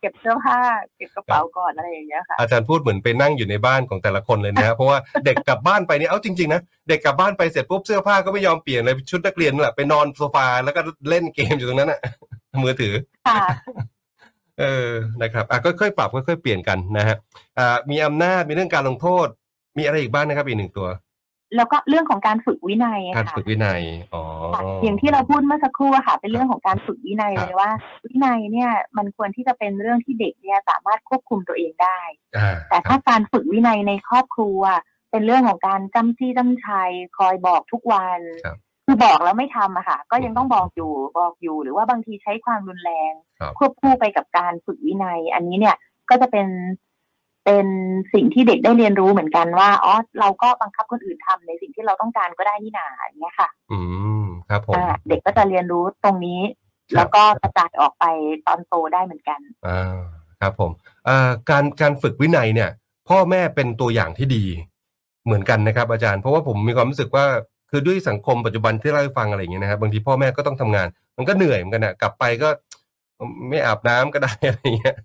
[0.00, 0.58] เก็บเสื้อผ้า
[0.96, 12.00] เก็บกระเป๋าก่อนอะไรอย่างเงี้ยค่ะอาจารย์พูดเหมือนไปนั่งอยู่ในบ้านของแต่ละคนเลยนะฮะเพราะว่าเด็กกลับบ้านไปเนี่ยเอาจริงๆนะเด็กกลับบ้านไปเสร็จปุ๊บเสื้อผ้าก็ไม่ยอมเปลี่ยนเลยชุดนักเรียนนั่นแหละไปนอนโซฟาแล้วก็เล่นเกมอยู่ตรงนั้นอะ
[12.64, 12.92] มือถือ
[13.26, 13.40] ค่ะ
[14.60, 14.90] เออ
[15.22, 17.16] นะครับอะค่อยๆปรับค่อยๆเปลี่ยนกันนะฮะ
[17.58, 19.26] อ่ามีอำนาจมีเรื่องการลงโทษ
[19.78, 20.88] มีอะไรอีกบ้างนะครับอีกหนึ่งตัว
[21.56, 24.22] แล้วก็เรื่องของการฝึกวินัยอะการค่ะฝึกวินัยอ๋อ
[24.54, 27.70] ค่ะอย่างที่เราพูดเมื่อสักครู่อะค่ะ เป็นเรื่องของการฝึกวินัยครับเลยว่า
[28.06, 32.00] วินัยเนี่ยมันควรที่จะเป็นเรื่องที่เด็กเนี่ยสามารถควบคุมตัวเองได้
[32.36, 34.60] อ่าแต่ถ้าการฝึกวินัยในครอบครัว
[35.10, 38.20] เป็นเรื่องของการจำจี้จำชัยคอยบอกทุกวัน
[38.90, 45.76] ครับคือบอกแล้วไม่ทำอะค่ะ ก็ยังต้องบอกอยู่บอกอยู่ หรือว่าบางทีใช้ความรุนแรงครับควบคู่ไปกับการฝึกวินัย อันนี้เนี่ย
[46.10, 46.46] ก็จะเป็น
[47.44, 47.66] เป็น
[48.14, 53.78] สิ่งที่เด็กได้เรียนรู้เหมือนกันว่าอ๋อเราก็บังคับคนอื่นทำในสิ่งที่เราต้องการก็ได้นี่นาอย่างเงี้ยค่ะ อื
[54.22, 56.40] มครับผมอ่าเด็กก็จะเรียนรู้ตรงนี้
[56.90, 58.04] ครับแล้วก็กระจายออกไป
[58.46, 59.98] ตอนโตได้เหมือนกันอ่า
[60.40, 60.70] ครับผม
[61.08, 62.70] อ่าการการฝึกวินัยเนี่ย
[63.08, 64.44] พ่อแม่เป็นตัวอย่างที่ดี
[65.24, 67.26] เหมือนกันนะครับ อาจารย์เพราะว่าผมมีความรู้สึกว่า
[67.70, 72.48] คือด้วยสังคมปัจจุบันที่เล่าให้ฟังอะไรอย่างเงี้ยนะครับบางทีพ่อแม่ก็ต้องทำงาน มันก็เหนื่อยเหมือนกันนะกลับไปก็
[73.48, 74.96] ไม่อาบน้ำก็ได้อะไรอย่างเงี้ย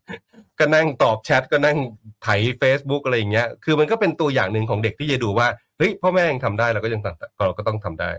[0.60, 1.78] ก็นั่งตอบแชทก็นั่ง
[2.24, 2.28] ไถ
[2.62, 5.48] Facebook อะไรอย่างเงี้ย คือมันก็เป็นตัวอย่างหนึ่งของเด็กที่จะดูว่า
[5.78, 8.12] เฮ้ยพ่อแม่ยังทำได้เราก็ยังทำเราก็ต้องทำได้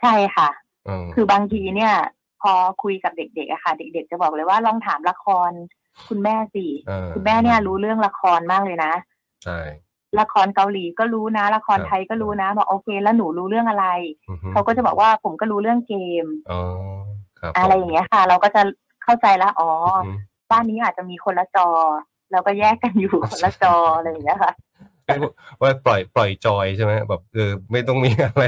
[0.00, 0.48] ใช่ค่ะ
[0.88, 1.94] อืมคือบางทีเนี่ย
[2.42, 5.50] พอคุยกับเด็กๆอะค่ะ เด็ก ๆ จะบอกเลยว่าลองถามละคร
[6.08, 8.92] คุณแม่สิอ่าคุณแม่เนี่ยรู้เรื่องละครมากเลยนะ
[9.44, 9.58] ใช่
[10.20, 13.86] ละครเกาหลีก็รู้นะ ละครครับไทยก็รู้นะบอกโอเค แล้วหนูรู้เรื่องอะไร
[14.28, 15.94] อือฮึเขาก็จะบอกว่าผมก็รู้เรื่องเก
[16.24, 16.60] มอ๋อ
[17.40, 18.62] ครับอะไรอย่างเงี้ยค่ะ เราก็จะ
[19.04, 19.70] เข้าใจแล้วอ๋อ
[20.04, 20.18] อือม
[20.50, 21.68] บ้านนี้อาจจะมีคนละจอ
[22.32, 24.52] แล้วก็แยกกันอยู่คนละจออะไรอย่างเงี้ยค่ะ
[25.60, 28.44] ว่าปล่อยปล่อยจอยใช่ไหมแบบเออไม่ต้องมีอะไร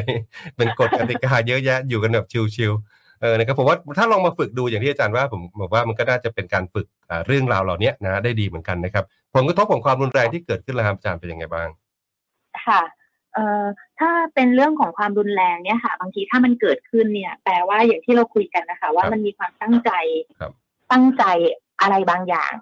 [0.57, 11.69] เป็นกฎกติกาเยอะแยะอยู่กันแบบชิวๆ เออนะครับผมว่าถ้าลองมาฝึกดูอย่างที่อาจารย์ว่าผมบอกว่ามันก็น่าจะเป็นการฝึกอ่าเรื่องราวเหล่านี้นะได้ดีเหมือนกันนะครับผลกระทบของความรุนแรงที่เกิดขึ้นแล้วครับอาจารย์เป็นยังไงบ้าง
[12.67, 12.83] ค่ะ
[13.35, 13.65] เอ่อ
[13.99, 19.91] ถ้าเป็นเรื่องของความรุนแรงเนี่ยค่ะ บางทีถ้ามันเกิดขึ้นเนี่ย แปลว่าอย่างที่เราคุยกันนะคะ ว่าครับมันมีความตั้งใจ
[20.41, 20.53] ครับ
[20.93, 21.25] ตั้งใจ
[21.81, 22.53] อะไรบางอย่าง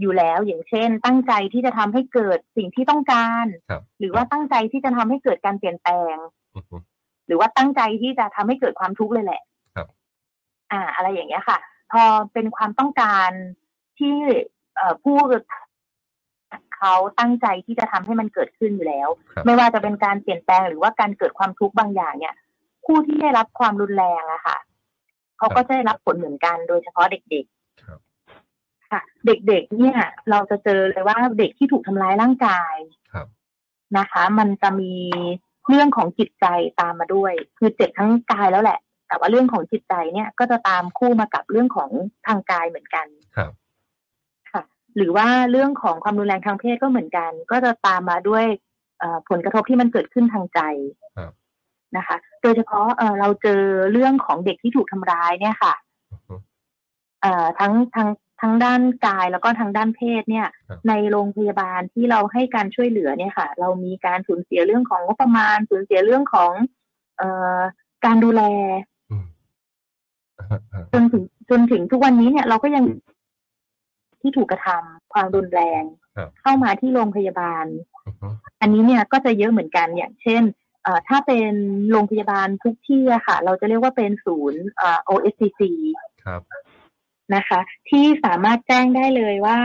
[0.00, 6.16] อยู่แล้วอย่างเช่น ตั้งใจที่จะทำให้เกิดสิ่งที่ต้องการครับหรือว่าตั้งใจที่จะทำให้เกิดการเปลี่ยนแปลง
[6.54, 6.76] อือฮึ
[7.26, 9.49] หรือว่าตั้งใจที่จะทำให้เกิดความทุกข์เลยแหละครับ
[10.72, 11.58] อ่าอะไรอย่างเงี้ยค่ะ
[11.92, 12.02] พอ
[12.32, 13.30] เป็นความต้องการ
[13.98, 14.16] ที่
[14.76, 15.16] เอ่อผู้
[16.76, 22.34] เขาตั้งใจที่จะทำให้มันเกิดขึ้นอยู่แล้วครับไม่ว่าจะเป็นการเปลี่ยนแปลงหรือว่าการเกิดความทุกข์บางอย่างเนี่ย
[22.84, 24.58] ผู้ที่ได้รับความรุนแรงอะค่ะ
[25.38, 27.44] เขาก็จะได้รับผลเหมือนกันโดยเฉพาะเด็ก
[27.82, 29.98] ครับๆค่ะ เด็กๆ เนี่ย
[30.30, 32.76] เราจะเจอเลยว่าเด็กที่ถูกทำร้ายร่างกาย
[33.12, 33.26] ครับ
[33.98, 34.94] นะคะ มันจะมี
[35.68, 36.46] เรื่องของจิตใจ
[36.80, 38.78] ตามมาด้วย คือเจ็บทั้งกายแล้วแหละ
[39.10, 41.90] แต่ว่าเรื่องของจิตใจเนี่ยก็จะตามคู่มากับเรื่องของ
[42.26, 43.52] ทางกายเหมือนกันครับ
[44.50, 44.62] ค่ะ
[44.96, 48.44] หรือว่าเรื่องของความรุนแรงทางเพศก็เหมือนกัน ก็จะตามมาด้วย
[48.98, 50.60] เอ่อผลกระทบที่มันเกิดขึ้นทางใจ
[51.16, 51.32] ครับ
[51.96, 55.74] นะคะ โดยเฉพาะเออเราเจอเรื่องของเด็กที่ถูกทำร้ายเนี่ยค่ะ
[56.12, 56.34] อือฮึ
[57.22, 58.08] เอ่อทั้งทั้ง
[58.40, 66.52] ทั้งด้านกายแล้วก็ทางด้านเพศเนี่ยครับในโรงพยาบาลที่เราให้การช่วยเหลือเนี่ยค่ะ เรามีการสูญเสียเรื่องของงบประมาณ สูญเสียเรื่องของ
[67.18, 67.58] เอ่อ
[68.04, 68.89] การดูแลอืมอ่าฮะอ่า
[70.92, 72.84] จนถึงจนถึงทุกวันนี้เนี่ยเราก็ยัง
[74.20, 75.82] ที่ถูกกระทำความรุนแรง
[76.16, 77.66] ครับเข้ามาที่โรงพยาบาล
[78.06, 78.28] อือฮึ
[78.60, 80.42] อันนี้เนี่ยก็จะเยอะเหมือนกันอย่างเช่น
[80.82, 81.52] เอ่อถ้าเป็น
[81.90, 85.60] โรงพยาบาลทุกที่อะค่ะ เราจะเรียกว่าเป็นศูนย์เอ่อ OSCC
[86.24, 86.42] ครับ
[87.34, 89.58] นะคะ ที่สามารถแจ้งได้เลยว่า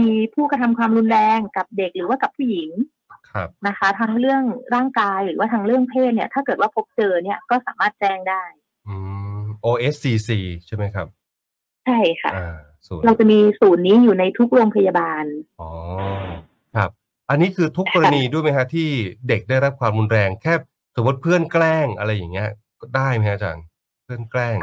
[0.00, 2.70] มีผู้กระทำความรุนแรงกับเด็กหรือว่ากับผู้หญิง
[3.30, 4.42] ครับนะคะ ทั้งเรื่อง
[4.74, 8.42] ร่างกายหรือว่าทั้งเรื่องเพศเนี่ย ถ้าเกิดว่าพบเจอเนี่ยก็สามารถแจ้งได้
[8.88, 9.21] อืม
[9.64, 10.30] OSCC
[10.66, 11.06] ใช่ไหมครับ
[11.86, 15.24] ใช่ค่ะอ่าศูนย์เราจะมีศูนย์นี้อยู่ในทุกโรงพยาบาล
[15.60, 15.70] อ๋อ
[16.76, 16.90] ครับ
[17.30, 18.88] อันนี้คือทุกกรณีด้วยไหมฮะที่
[19.28, 20.54] เด็กได้รับความรุนแรงแค่
[20.96, 22.48] สมมติเพื่อนแกล้งอะไรอย่างเงี้ย
[22.80, 23.64] ก็ได้ไหมฮะอาจารย์
[24.04, 24.58] เพื่อนแกล้ง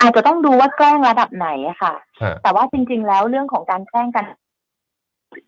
[0.00, 4.24] อาจจะต้องดูว่าแกล้งระดับไหนอะค่ะฮะแต่ว่าจริง ๆ แล้วเรื่องของการแกล้งกัน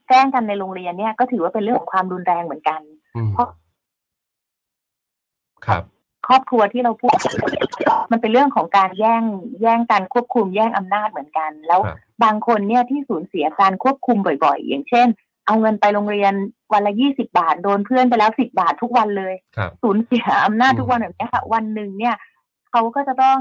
[0.09, 2.81] แกล้งกันในโรงเรียนเนี่ยก็ถือว่าเป็นเรื่องของความรุนแรงเหมือนกัน
[3.17, 3.49] อืมเพราะ
[5.67, 5.85] ครับ
[6.29, 7.17] ครอบครัวที่เราพูด
[8.11, 9.23] มันเป็นเรื่องของการแย่ง
[9.63, 15.09] แย่งการควบคุมแย่งอำนาจเหมือนกัน แล้วครับบางคนเนี่ยที่สูญเสียการควบคุมบ่อย ๆ อย่างเช่น
[15.47, 16.35] เอาเงินไปโรงเรียน
[16.73, 22.17] วันละยี่สิบาท โดนเพื่อนไปแล้วสิบบาททุกวันเลยครับสูญเสียอำนาจอืมทุกวันแบบเนี้ยค่ะวันหนึ่งเนี่ย
[22.71, 23.39] เขาก็จะต้อง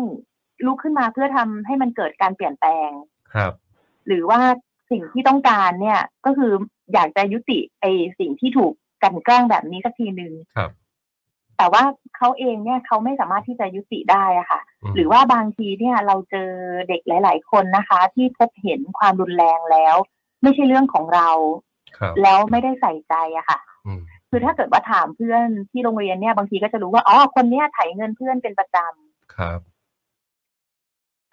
[0.65, 2.89] ลุกขึ้นมาเพื่อทำให้มันเกิดการเปลี่ยนแปลง
[3.33, 3.53] ครับ
[4.07, 4.39] หรือว่า
[4.91, 6.51] สิ่งที่ต้องการเนี่ยก็คือ
[6.93, 7.85] อยากจะยุติไอ
[8.19, 10.69] สิ่งที่ถูกกลันแกล้งแบบนี้สักทีหนึ่งครับ
[11.59, 11.83] แต่ว่า
[12.17, 14.59] เขาเองเนี่ยเขาไม่สามารถที่จะยุติได้อะค่ะ
[14.91, 16.49] มหรือว่าบางทีเนี่ยเราเจอ
[16.89, 19.95] เด็กหลาย ๆ คนนะคะ ที่พบเห็นความรุนแรงแล้ว
[20.41, 21.29] ไม่ใช่เรื่องของเรา
[21.97, 29.59] ครับแล้วไม่ได้ใส่ใจอะค่ะอืมคือถ้าเกิดว่าถามเพื่อนที่โรงเรียนเนี่ยบางทีก็จะรู้ว่าอ๋อคนเนี้ยไถเงินเพื่อนเป็นประจำครับ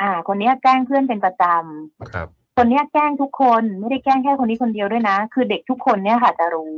[0.01, 6.75] อ่า คนเนี้ยแกล้งเพื่อนเป็นประจำครับคนเนี้ยแกล้งทุกคนไม่ได้แกล้งแค่คนนี้คนเดียวด้วยนะ คือเด็กทุกคนเนี่ยค่ะจะรู้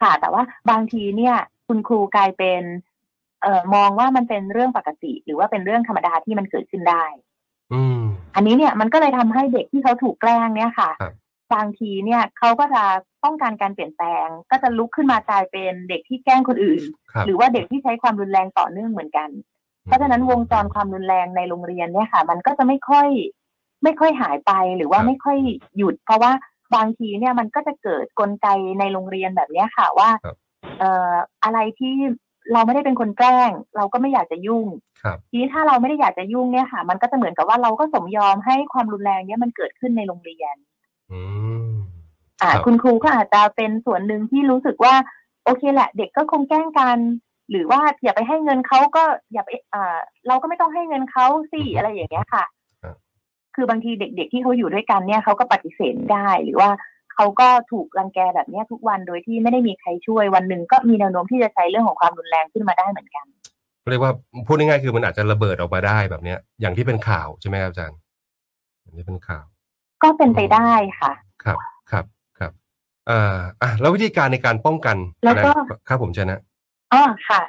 [0.00, 2.62] ครับค่ะ แต่ว่าบางทีเนี่ย คุณครูกลายเป็น
[3.42, 7.04] เอ่อมองว่ามันเป็นเรื่องปกติ หรือว่าเป็นเรื่องธรรมดาที่มันเกิดขึ้นได้
[7.72, 8.00] อืม
[8.34, 11.14] อันนี้เนี่ยมันก็เลยทำให้เด็กที่เขาถูกแกล้งเนี่ยค่ะครับ
[11.54, 12.82] บางทีเนี่ยเขาก็จะ
[13.24, 16.82] ต้องการการเปลี่ยนแปลง ก็จะลุกขึ้นมากลายเป็นเด็กที่แกล้งคนอื่น
[17.12, 19.28] ครับหรือว่าเด็กที่ใช้ความรุนแรงต่อเนื่องเหมือนกัน
[19.84, 23.08] เพราะฉะนั้นวงจรความรุนแรงในโรงเรียนเนี่ยค่ะ มันก็จะไม่ค่อย
[23.82, 25.38] ไม่ค่อยหายไปหรือว่าไม่ค่อย
[25.76, 26.32] หยุด เพราะว่า
[26.74, 28.48] บางทีเนี่ยมันก็จะเกิดกลไก
[28.78, 30.36] ในโรงเรียนแบบเนี้ยค่ะว่าครับ
[30.78, 31.94] เอ่ออะไรที่
[32.52, 34.66] เราไม่ได้เป็นคนแกล้ง เราก็ไม่อยากจะยุ่ง
[35.02, 40.56] ครับทีนี้ถ้าเราไม่ได้อยากจะยุ่งเนี่ยค่ะ มันก็จะเหมือนกับว่าเราก็สมยอมให้ความรุนแรงเนี่ยมันเกิดขึ้นในโรงเรียน
[41.12, 41.20] อื
[41.68, 41.72] ม
[42.42, 44.94] อ่าครับคุณครูก็อาจจะเป็นส่วนหนึ่งที่รู้สึกว่า
[45.44, 46.98] โอเคแหละ เด็กก็คงแกล้งกัน
[47.50, 52.44] หรือว่าอย่าไปให้เงินเขาก็อย่าไปอ่าเราก็ไม่ต้องให้เงินเขาสิอะไรอย่างเงี้ยค่ะ
[53.56, 56.70] ครับคือบางทีเด็ก ๆ ที่เขาอยู่ด้วยกันเนี่ยเขาก็ปฏิเสธได้หรือว่า
[57.14, 63.26] เขาก็ถูกรังแกแบบเนี้ยทุกวันโดยที่ไม่ได้มีใครช่วยวันหนึ่งก็มีแนวโน้มที่จะใช้เรื่องของความรุนแรงขึ้นมาได้เหมือนกัน
[63.90, 64.12] เรียกว่า
[64.46, 67.98] พูดง่ายๆคือมันอาจจะระเบิดออกมาได้แบบเนี้ย อย่างที่เป็นข่าวใช่ไหมครับอาจารย์
[68.82, 69.44] อย่างที่เป็นข่าว
[70.02, 71.12] ก็เป็นไปได้ค่ะ
[71.44, 71.58] ครับ
[71.90, 72.04] ครับ
[72.38, 72.52] ครับ
[73.10, 76.40] อ่าอะแล้ววิธีการในการป้องกันแล้วก็นะครับผมชนะ
[76.92, 77.40] อ๋อค่ะ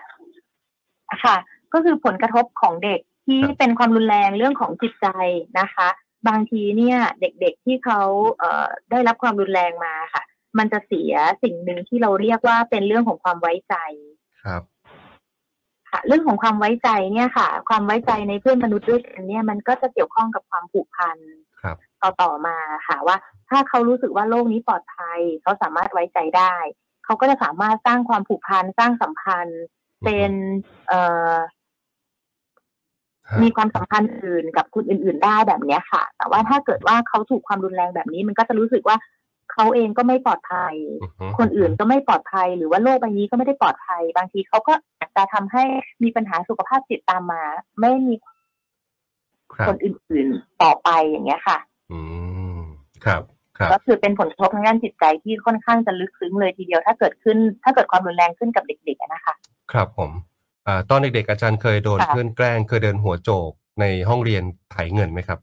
[1.23, 1.35] ค่ะ
[1.73, 5.07] ก็คือผลกระทบของเด็ก ที่ครับเป็นความรุนแรงเรื่องของจิตใจ
[5.59, 5.87] นะคะ
[6.27, 8.01] บางทีเนี่ยเด็กๆที่เขา
[8.37, 10.23] เอ่อได้รับความรุนแรงมาค่ะ
[10.57, 11.13] มันจะเสีย
[11.43, 13.75] สิ่งหนึ่งที่เราเรียกว่าเป็นเรื่องของความไว้ใจ
[14.43, 14.61] ครับ
[15.89, 21.17] ค่ะ เรื่องของความไว้ใจเนี่ยค่ะ ความไว้ใจในเพื่อนมนุษย์ด้วยกันเนี่ยมันก็จะเกี่ยวข้องกับความผูกพัน
[21.61, 23.17] ครับต่อต่อมาค่ะว่า
[23.49, 26.55] ถ้าเขารู้สึกว่าโลกนี้ปลอดภัย เขาสามารถไว้ใจได้
[27.05, 29.63] เขาก็จะสามารถสร้างความผูกพันสร้างสัมพันธ์
[30.05, 30.31] เป็น
[30.87, 31.43] เอ่อฮะ
[33.43, 38.97] มีความสัมพันธ์อื่นกับคนอื่น ๆ ได้แบบเนี้ยค่ะ แต่ว่าถ้าเกิดว่าเขาถูกความรุนแรงแบบนี้ มันก็จะรู้สึกว่า
[39.53, 45.63] เขาเองก็ไม่ปลอดภัยอือฮึคนอื่นก็ไม่ปลอดภัย หรือว่าโลกใบนี้ก็ไม่ได้ปลอดภัย บางทีเขาก็อาจจะทำให้
[46.03, 47.43] มีปัญหาสุขภาพจิตตามมา
[47.81, 48.13] ไม่มี
[49.55, 51.57] ครับคนอื่น ๆ ต่อไปอย่างเงี้ยค่ะ
[51.91, 51.99] อื
[52.59, 52.61] ม
[53.05, 53.21] ครับ
[53.57, 59.35] ครับก็คือเป็นผลกระทบทางด้านจิตใจที่ค่อนข้างจะลึกซึ้งเลยทีเดียวถ้าเกิดขึ้น ถ้าเกิดความรุนแรงขึ้นกับเด็กๆอะนะคะ
[59.71, 60.36] ครับผมอ่า
[60.89, 65.39] ตอนเด็กๆอาจารย์เคยโดนค่ะ เพื่อนแกล้ง เคยเดินหัวโจกในห้องเรียนไถเงินไหมครับ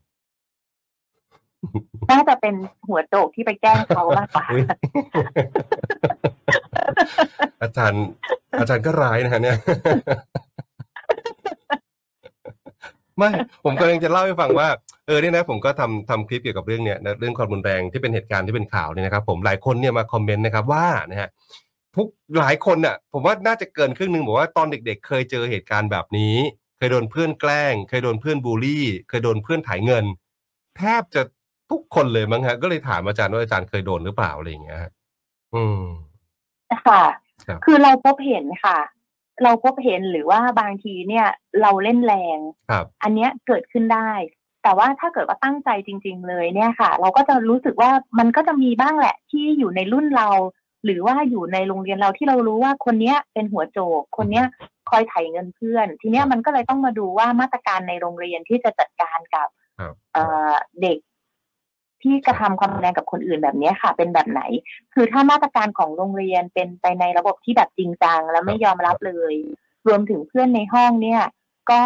[2.11, 2.55] น่าจะเป็น
[2.89, 4.63] หัวโจกที่ไปแกล้งเขามากกว่า อุ๊ย
[7.61, 8.03] อาจารย์
[8.59, 9.57] อาจารย์ก็ร้ายนะฮะเนี่ย
[13.17, 13.29] ไม่
[13.63, 14.67] ผมกำลังจะเล่าให้ฟังว่า
[15.07, 21.29] เออเนี่ยนะผมก็ทำทำคลิปเกี่ยวกับเรื่องเนี้ยนะเรื่องความรุนแรงที่เป็นเหตุการณ์ที่เป็นข่าวเนี่ยนะครับ ผมหลายคนเนี่ยมาคอมเมนต์นะครับว่านะฮะ
[21.95, 22.07] ทุก
[22.39, 26.35] หลายคนน่ะ ผมว่าน่าจะเกินครึ่งหนึ่งบอกว่าตอนเด็ก ๆ เคยเจอเหตุการณ์แบบนี้
[26.77, 30.05] เคยโดนเพื่อนแกล้ง เคยโดนเพื่อนบูลลี่ เคยโดนเพื่อนถ่ายเงิน
[30.77, 31.21] แทบจะ
[31.71, 34.91] ทุกคนเลยมั้งฮะ ก็เลยถามอาจารย์ว่าอาจารย์เคยโดนหรือเปล่าอะไรอย่างเงี้ยฮะ
[35.55, 35.83] อืม
[36.87, 37.03] ค่ะ
[37.47, 38.79] ครับคือเราพบเห็นค่ะ
[39.43, 41.27] เราพบเห็นหรือว่าบางทีเนี่ย
[41.61, 44.11] เราเล่นแรงครับอันเนี้ยเกิดขึ้นได้
[44.63, 50.29] แต่ว่าถ้าเกิดว่าตั้งใจจริง ๆ เลยเนี่ยค่ะ เราก็จะรู้สึกว่ามันก็จะมีบ้างแหละที่อยู่ในรุ่นเรา
[50.85, 54.45] หรือว่าอยู่ในโรงเรียนเราที่เรารู้ว่าคนเนี้ยเป็นหัวโจก คนเนี้ย
[54.89, 59.47] คอยไถ่เงินเพื่อน ทีเนี้ยมันก็เลยต้องมาดูว่ามาตรการในโรงเรียนที่จะจัดการกับ
[59.79, 60.97] ครับเอ่อเด็ก
[62.01, 64.41] ที่กระทำความรุนแรงกับคนอื่นแบบเนี้ยค่ะ เป็นแบบไหน
[64.93, 69.33] คือถ้ามาตรการของโรงเรียนเป็นไปในระบบที่แบบจริงจังแล้วไม่ยอมรับเลย
[69.87, 71.21] รวมถึงเพื่อนในห้องเนี่ย
[71.71, 71.81] ก็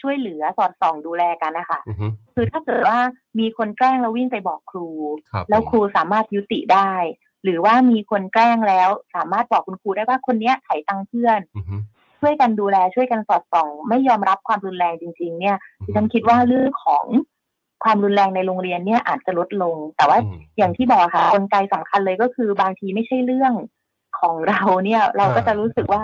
[0.00, 2.98] ช่วยเหลือสอดส่องดูแลกันนะคะอือฮึคือถ้าเกิดว่า
[3.38, 4.88] มีคนแกล้งแล้ววิ่งไปบอกครู
[5.30, 6.92] ครับแล้วครูสามารถยุติได้
[7.44, 11.76] หรือว่ามีคนแกล้งแล้ว สามารถบอกคุณครูได้ว่าคนเนี้ยไถตังค์เพื่อนอือฮึ
[12.20, 17.04] ช่วยกันดูแลช่วยกันสอดส่อง ไม่ยอมรับความรุนแรงจริง ๆ เนี่ยดิฉันคิดว่าเรื่องของ
[17.84, 23.52] ความรุนแรงในโรงเรียนเนี่ยอาจจะลดลง แต่ว่าอืมอย่างที่บอกค่ะกลไกสำคัญเลยก็คือบางทีไม่ใช่เรื่อง
[24.20, 26.02] ของเราเนี่ย เราก็จะรู้สึกว่า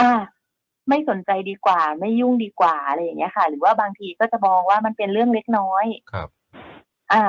[0.00, 0.10] อ่า
[0.88, 6.28] ไม่สนใจดีกว่า ไม่ยุ่งดีกว่าอะไรอย่างเงี้ยค่ะ หรือว่าบางทีก็จะมองว่ามันเป็นเรื่องเล็กน้อยครับ
[7.12, 7.24] อ่า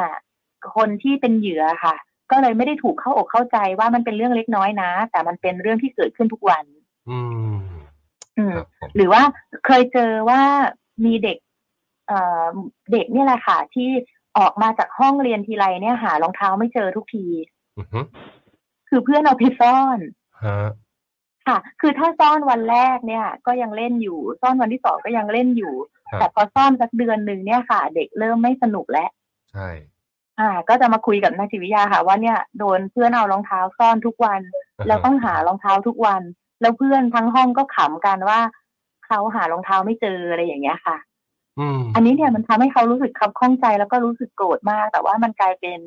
[0.76, 1.96] คนที่เป็นเหยื่อค่ะ
[2.34, 6.66] ก็เลยไม่ได้ถูกเข้าอกเข้าใจว่ามันเป็นเรื่องเล็กน้อยนะ แต่มันเป็นเรื่องที่เกิดขึ้นทุกวัน
[7.10, 7.20] อื
[7.54, 7.58] ม
[8.38, 9.22] อืมครับผมหรือว่า
[9.66, 10.42] เคยเจอว่า
[11.06, 11.38] มีเด็ก
[12.08, 12.20] เอ่
[12.50, 12.54] อ
[12.92, 13.90] เด็กเนี่ยแหละค่ะ ที่
[14.38, 17.26] ออกมาจากห้องเรียนทีไรเนี่ยหารองเท้าไม่เจอทุกที
[17.78, 18.00] อือฮึ
[18.90, 20.00] คือเพื่อนเอาไปซ่อน
[20.44, 20.70] ฮะ
[21.48, 25.74] ค่ะ คือถ้าซ่อนวันแรกเนี่ย ก็ยังเล่นอยู่ ซ่อนวันที่สองก็ยังเล่นอยู่
[26.12, 29.10] ครับแต่พอซ่อนสักเดือนหนึ่งเนี่ยค่ะ เด็กเริ่มไม่สนุกแล้ว
[29.52, 29.68] ใช่
[30.40, 34.42] อ่า ก็จะมาคุยกับนักจิตวิทยาค่ะ ว่าเนี่ยโดนเพื่อนเอารองเท้าซ่อนทุกวัน
[34.88, 36.22] แล้วต้องหารองเท้าทุกวัน
[36.62, 38.40] แล้วเพื่อนทั้งห้องก็ขำกันว่า
[39.06, 40.98] เขาหารองเท้าไม่เจออะไรอย่างเงี้ยค่ะ
[41.60, 45.80] อืมอันนี้เนี่ยมันทำให้เขารู้สึกคับข้องใจแล้วก็รู้สึกโกรธมาก แต่ว่ามันกลายเป็น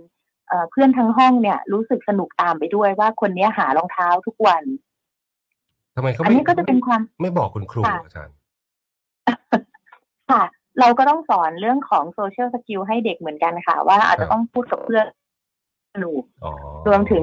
[0.49, 4.63] เอ่อเพื่อนทั้งห้องเนี่ย รู้สึกสนุกตามไปด้วยว่าคนเนี้ยหารองเท้าทุกวัน
[5.97, 8.35] ทำไมเขาอันไม่นี้ก็จะเป็นความไม่บอกคุณครูค่ะอาจารย์
[10.31, 10.45] ค่ะ
[10.81, 15.07] เราก็ต้องสอนเรื่องของ social skill ให้เด็กเหมือนกันค่ะ ว่าอาจจะต้องพูดกับเพื่อน
[15.95, 16.53] สนุกอ๋อ
[16.89, 17.23] รวมถึง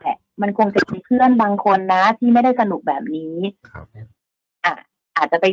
[0.00, 3.36] แหละมันคงจะมีเพื่อนบางคนนะ ที่ไม่ได้สนุกแบบนี้
[3.70, 3.86] ครับ
[4.64, 4.74] อะ
[5.16, 5.46] อาจจะไป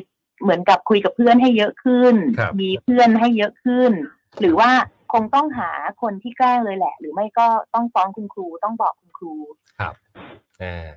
[0.44, 3.92] เหมือนกับคุยกับเพื่อนให้เยอะขึ้นครับมีเพื่อนให้เยอะขึ้น
[4.40, 4.72] หรือว่า
[5.14, 9.34] คงต้องหาคนที่แกล้งเลยแหละ หรือไม่ก็ต้องฟ้องคุณครูต้องบอกคุณครู
[9.80, 9.94] ครับ
[10.64, 10.88] อ่า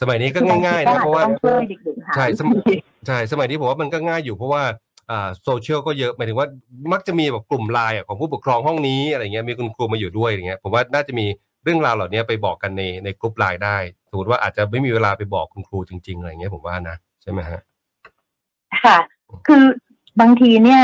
[0.00, 2.74] สมัยนี้ก็ง่ายๆคืนะอบเพราะว่าทีก็อจจะต้องช่วยเด็กๆหาใช่สมวิธี
[3.06, 4.89] ใช่สมัยนี้ผมว่ามันก็ง่ายอยู่เพราะว่าอ่า
[5.44, 6.48] โซเชียลก็เยอะหมายถึงว่า
[6.92, 11.26] มักจะมีแบบกลุ่มไลน์อะของผู้ปกครองห้องนี้อะไรเงี้ยมีคุณครูมาอยู่ด้วยอย่างเงี้ยผมว่าน่าจะมี
[11.64, 13.76] เรื่องราวเหล่านี้ไปบอกกันในในกลุ่มไลน์ได้
[14.10, 17.60] สมมติว่าอาจจะไม่มีเวลาไปบอกคุณครูจริง ๆอะไรเงี้ยผมว่านะใช่ไหมฮะ
[18.84, 18.98] ค่ะ
[19.48, 19.64] คือ
[20.20, 20.82] บางทีเนี่ย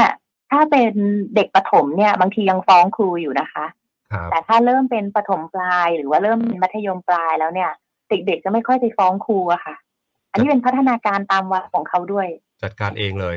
[0.50, 0.92] ถ้าเป็น
[1.34, 3.66] เด็กประถมเนี่ย บางทียังฟ้องครูอยู่นะคะ
[4.12, 7.70] ครับแต่ถ้าเริ่มเป็นประถมปลายหรือว่าเริ่มเป็นมัธยมปลายแล้วเนี่ย
[8.10, 9.74] เด็กๆจะไม่ค่อยไปฟ้องครูอะค่ะ
[10.30, 12.28] อันนี้เป็นพัฒนาการตามวัยของเขาด้วย
[12.62, 13.36] จัดการเองเลย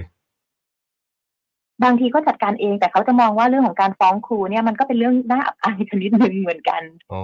[1.83, 7.21] บางทีก็จัดการเองแต่เขาจะมองว่าเรื่องของการฟ้องครูเนี่ยมันก็เป็นเรื่องน่าอับอายชนิดหนึ่งเหมือนกันโอ้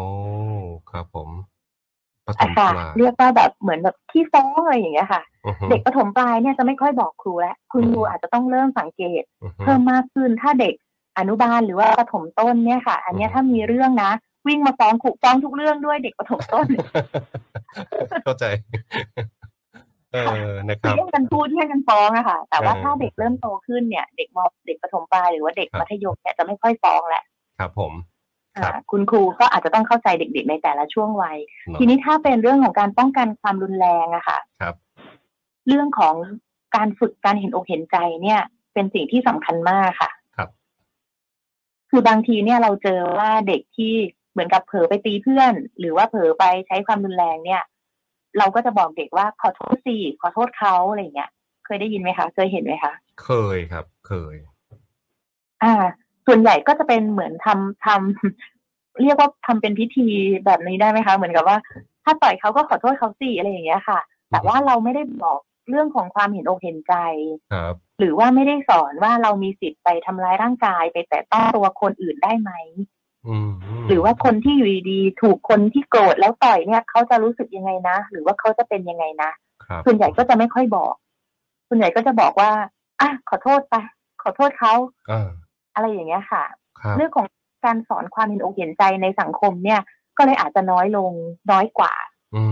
[0.91, 1.29] ครับผม
[2.27, 10.73] ปฐอะมค่ะปลายเรียกว่าแบบเหมือนแบบที่ฟ้องอะไรอย่างเงี้ยค่ะอือฮึเด็กประถมปลายเนี่ยจะไม่ค่อยบอกครูแล้วคุณครูอาจจะต้องเริ่มสังเกตอือฮึเพิ่มมากขึ้นถ้าเด็ก
[11.17, 14.11] อนุบาลหรือว่าประถมต้นเนี่ยค่ะ อันเนี้ยอืมถ้ามีเรื่องนะ
[14.47, 16.67] วิ่งมาฟ้องครูฟ้องทุกเรื่องด้วยเด็กประถมต้น
[18.23, 18.45] เข้าใจ
[20.27, 27.23] เออนะครับแย่งกันพูดแย่งกันฟ้องอะค่ะ แต่ว่าเออถ้าเด็กเริ่มโตขึ้นเนี่ยเด็กมเด็กประถมปลายหรือว่าเด็กครับมัธยมเนี่ยจะไม่ค่อยฟ้องแหละ
[27.59, 27.93] ครับผม
[28.57, 34.75] ครับอ่าคุณครูก็อาจจะต้องเข้าใจเด็กๆในแต่ละช่วงวัยเนอะทีนี้ถ้าเป็นเรื่องของการป้องกันความรุนแรงอะค่ะครับ
[35.67, 36.15] เรื่องของ
[36.75, 38.41] การฝึกการเห็นอกเห็นใจเนี่ย
[38.73, 40.49] เป็นสิ่งที่สำคัญมากค่ะ ครับ
[41.89, 43.93] คือบางทีเนี่ยเราเจอว่าเด็กที่
[44.31, 47.61] เหมือนกับเผลอไปตีเพื่อน หรือว่าเผลอไปใช้ความรุนแรงเนี่ย
[48.37, 51.29] เราก็จะบอกเด็กว่าขอโทษสิขอโทษเขาอะไรอย่างเงี้ย
[51.65, 52.93] เคยได้ยินไหมคะ เคยเห็นไหมคะ
[53.23, 54.35] เคยครับ เคย
[55.63, 55.73] อ่า
[56.27, 60.07] ส่วนใหญ่ก็จะเป็นเหมือนทำทำเรียกว่าทำเป็นพิธี
[60.45, 61.57] แบบนี้ได้ไหมคะ เหมือนกับว่า
[62.03, 66.95] ถ้าต่อยเขาก็ขอโทษเขาสิอะไรอย่างเงี้ยค่ะ แต่ว่าเราไม่ได้บอกเรื่องของความเห็นอกเห็นใจ
[67.53, 72.94] ครับ หรือว่าไม่ได้สอนว่าเรามีสิทธิ์ไปทำร้ายร่างกายไปแตะต้องตัวคนอื่นได้ไหมอืม
[73.87, 79.31] หรือว่าคนที่อยู่ดีๆถูกคนที่โกรธแล้วต่อยเนี่ยเขาจะรู้สึกยังไงนะ หรือว่าเขาจะเป็นยังไงนะ
[79.65, 80.93] ครับส่วนใหญ่ก็จะไม่ค่อยบอก
[81.67, 82.51] ส่วนใหญ่ก็จะบอกว่า
[83.01, 83.75] อะขอโทษไป
[84.23, 84.73] ขอโทษเขา
[85.11, 85.29] อ่า
[85.73, 86.43] อะไรอย่างเงี้ยค่ะ
[86.79, 87.27] ครับเรื่องของ
[87.65, 89.81] การสอนความเห็นอกเห็นใจในสังคมเนี่ย
[90.17, 91.11] ก็เลยอาจจะน้อยลง
[91.51, 91.93] น้อยกว่า
[92.35, 92.43] อื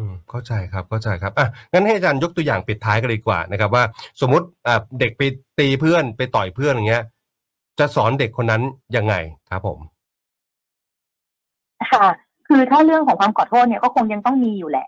[0.00, 3.84] มเข้าใจครับเข้าใจครับอะงั้นให้อาจารย์ยกตัวอย่างปิดท้ายกันเลยดีกว่านะครับ ว่า
[4.20, 5.22] สมมติอ่าเด็กไป
[5.58, 7.04] ตีเพื่อนไปต่อยเพื่อนอย่างเงี้ย
[7.78, 8.62] จะสอนเด็กคนนั้น
[8.96, 9.14] ยังไง
[9.50, 9.78] ครับผม
[11.92, 12.06] ค่ะ
[12.48, 14.86] คือถ้าเรื่องของความขอโทษเนี่ยก็คงยังต้องมีอยู่แหละ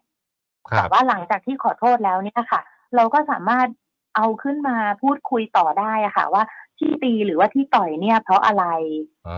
[0.69, 2.61] ครัแต่บว่าหลังจากที่ขอโทษแล้วเนี่ยค่ะ
[2.97, 3.69] เราก็สามารถ
[4.17, 6.43] เอาขึ้นมาพูดคุยต่อได้อะค่ะ ว่า
[6.79, 8.65] ที่ตีหรือว่าที่ต่อยเนี่ย เพราะอะไร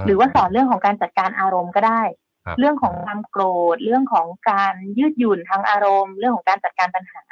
[0.06, 2.02] หรือว่าสอนเรื่องของการจัดการอารมณ์ก็ได้
[2.46, 3.42] ครับเรื่องของความโกร
[3.74, 7.22] ธ เรื่องของการยืดหยุ่นทางอารมณ์ เรื่องของการจัดการปัญหา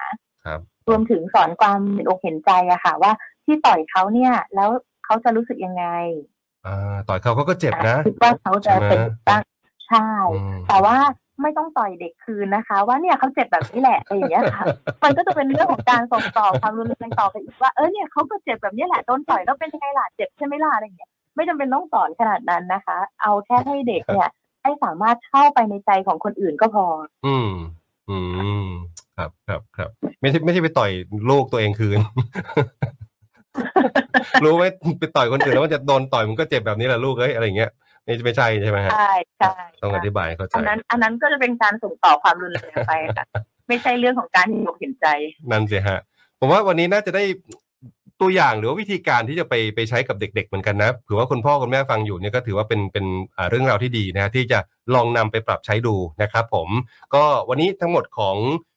[0.44, 3.12] ครับรวมถึงสอนความเห็นอกเห็นใจอะค่ะ ว่า
[3.44, 4.70] ที่ต่อยเขาเนี่ย แล้ว
[5.04, 5.84] เขาจะรู้สึกยังไง
[6.66, 9.42] อ่าต่อยเขาเขาก็เจ็บนะคิดว่าเขาจะเป็นใช่ไหมบ้าง
[9.90, 10.96] ใช่อืมแต่ว่า
[11.42, 14.64] ไม่ต้องต่อยเด็กคืนนะคะ ว่าเนี่ยเขาเจ็บแบบนี้แหละอะไรอย่างเงี้ยค่ะ
[15.04, 24.28] มันก็จะเป็นเรื่องของการส่งต่อความรุนแรงต่อไปอีกว่าเออเนี่ยเขาก็เจ็บแบบนี้แหละโดนต่อยแล้วเป็นยังไงล่ะเจ็บใช่ไหมล่ะอะไรอย่างเงี้ยไม่จำเป็นต้องสอนขนาดนั้นนะคะ เอาแค่ให้เด็กเนี่ย
[24.62, 26.86] ให้สามารถเข้าไปในใจของคนอื่นก็พอ
[27.26, 27.50] อืม
[28.10, 28.18] อื
[28.64, 28.66] ม
[29.16, 30.90] ครับครับครับ ไม่ใช่ไม่ใช่ไปต่อย
[31.30, 31.98] ลูกตัวเองคืน
[34.44, 34.64] รู้ไหม
[35.00, 37.70] ไปต่อยคนอื่นแล้วมันจะโดนต่อยมันก็เจ็บแบบนี้แหละลูกเอ้ยอะไรอย่างเงี้ย
[38.04, 43.26] ไม่ไม่ใช่ใช่ไหมฮะใช่ใช่ต้องอธิบายให้เข้าใจอันนั้น อันนั้นก็จะเป็นการส่งต่อความรุนแรงไปค่ะ
[43.68, 45.06] ไม่ใช่เรื่องของการเห็นอกเห็นใจ
[45.50, 46.00] นั่นสิฮะ
[46.40, 47.24] ผมว่าวันนี้น่าจะได้
[48.20, 54.58] ตัวอย่างหรือว่าวิธีการที่จะไปไปใช้กับเด็ก ๆ เหมือนกันนะถือว่าคุณพ่อคุณแม่ฟังอยู่เนี่ยก็ถือว่าเป็นเป็นอ่าเรื่องราวที่ดีนะฮะที่จะ
[54.94, 56.68] ลองนำไปปรับใช้ดูนะครับผม
[57.14, 58.69] ก็วันนี้ทั้งหมดของอ่า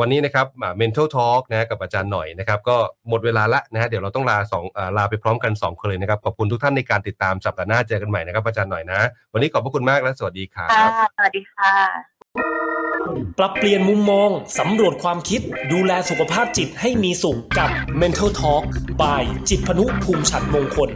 [0.00, 2.76] วันนี้นะครับอ่า mental talk นะกับอาจารย์หน่อยนะครับ ก็
[3.08, 9.00] หมดเวลาละนะฮะเดี๋ยวเราต้องลาสองอ่าลาไปพร้อมกันสองคนเลยนะครับ ขอบคุณทุกท่านในการติดตามสัปดาห์หน้าเจอกันใหม่นะครับ อาจารย์หน่อยนะ
[9.32, 11.72] วันนี้ขอบพระคุณมากและสวัสดีครัค่ะบสวัสดีค่ะ
[13.38, 15.40] ปรับเปลี่ยนมุมมอง สำรวจความคิด
[15.72, 18.62] ดูแลสุขภาพจิตให้มีสุขกับ Mental Talk
[19.00, 20.90] by จิตพนุภูมิฉันมงคล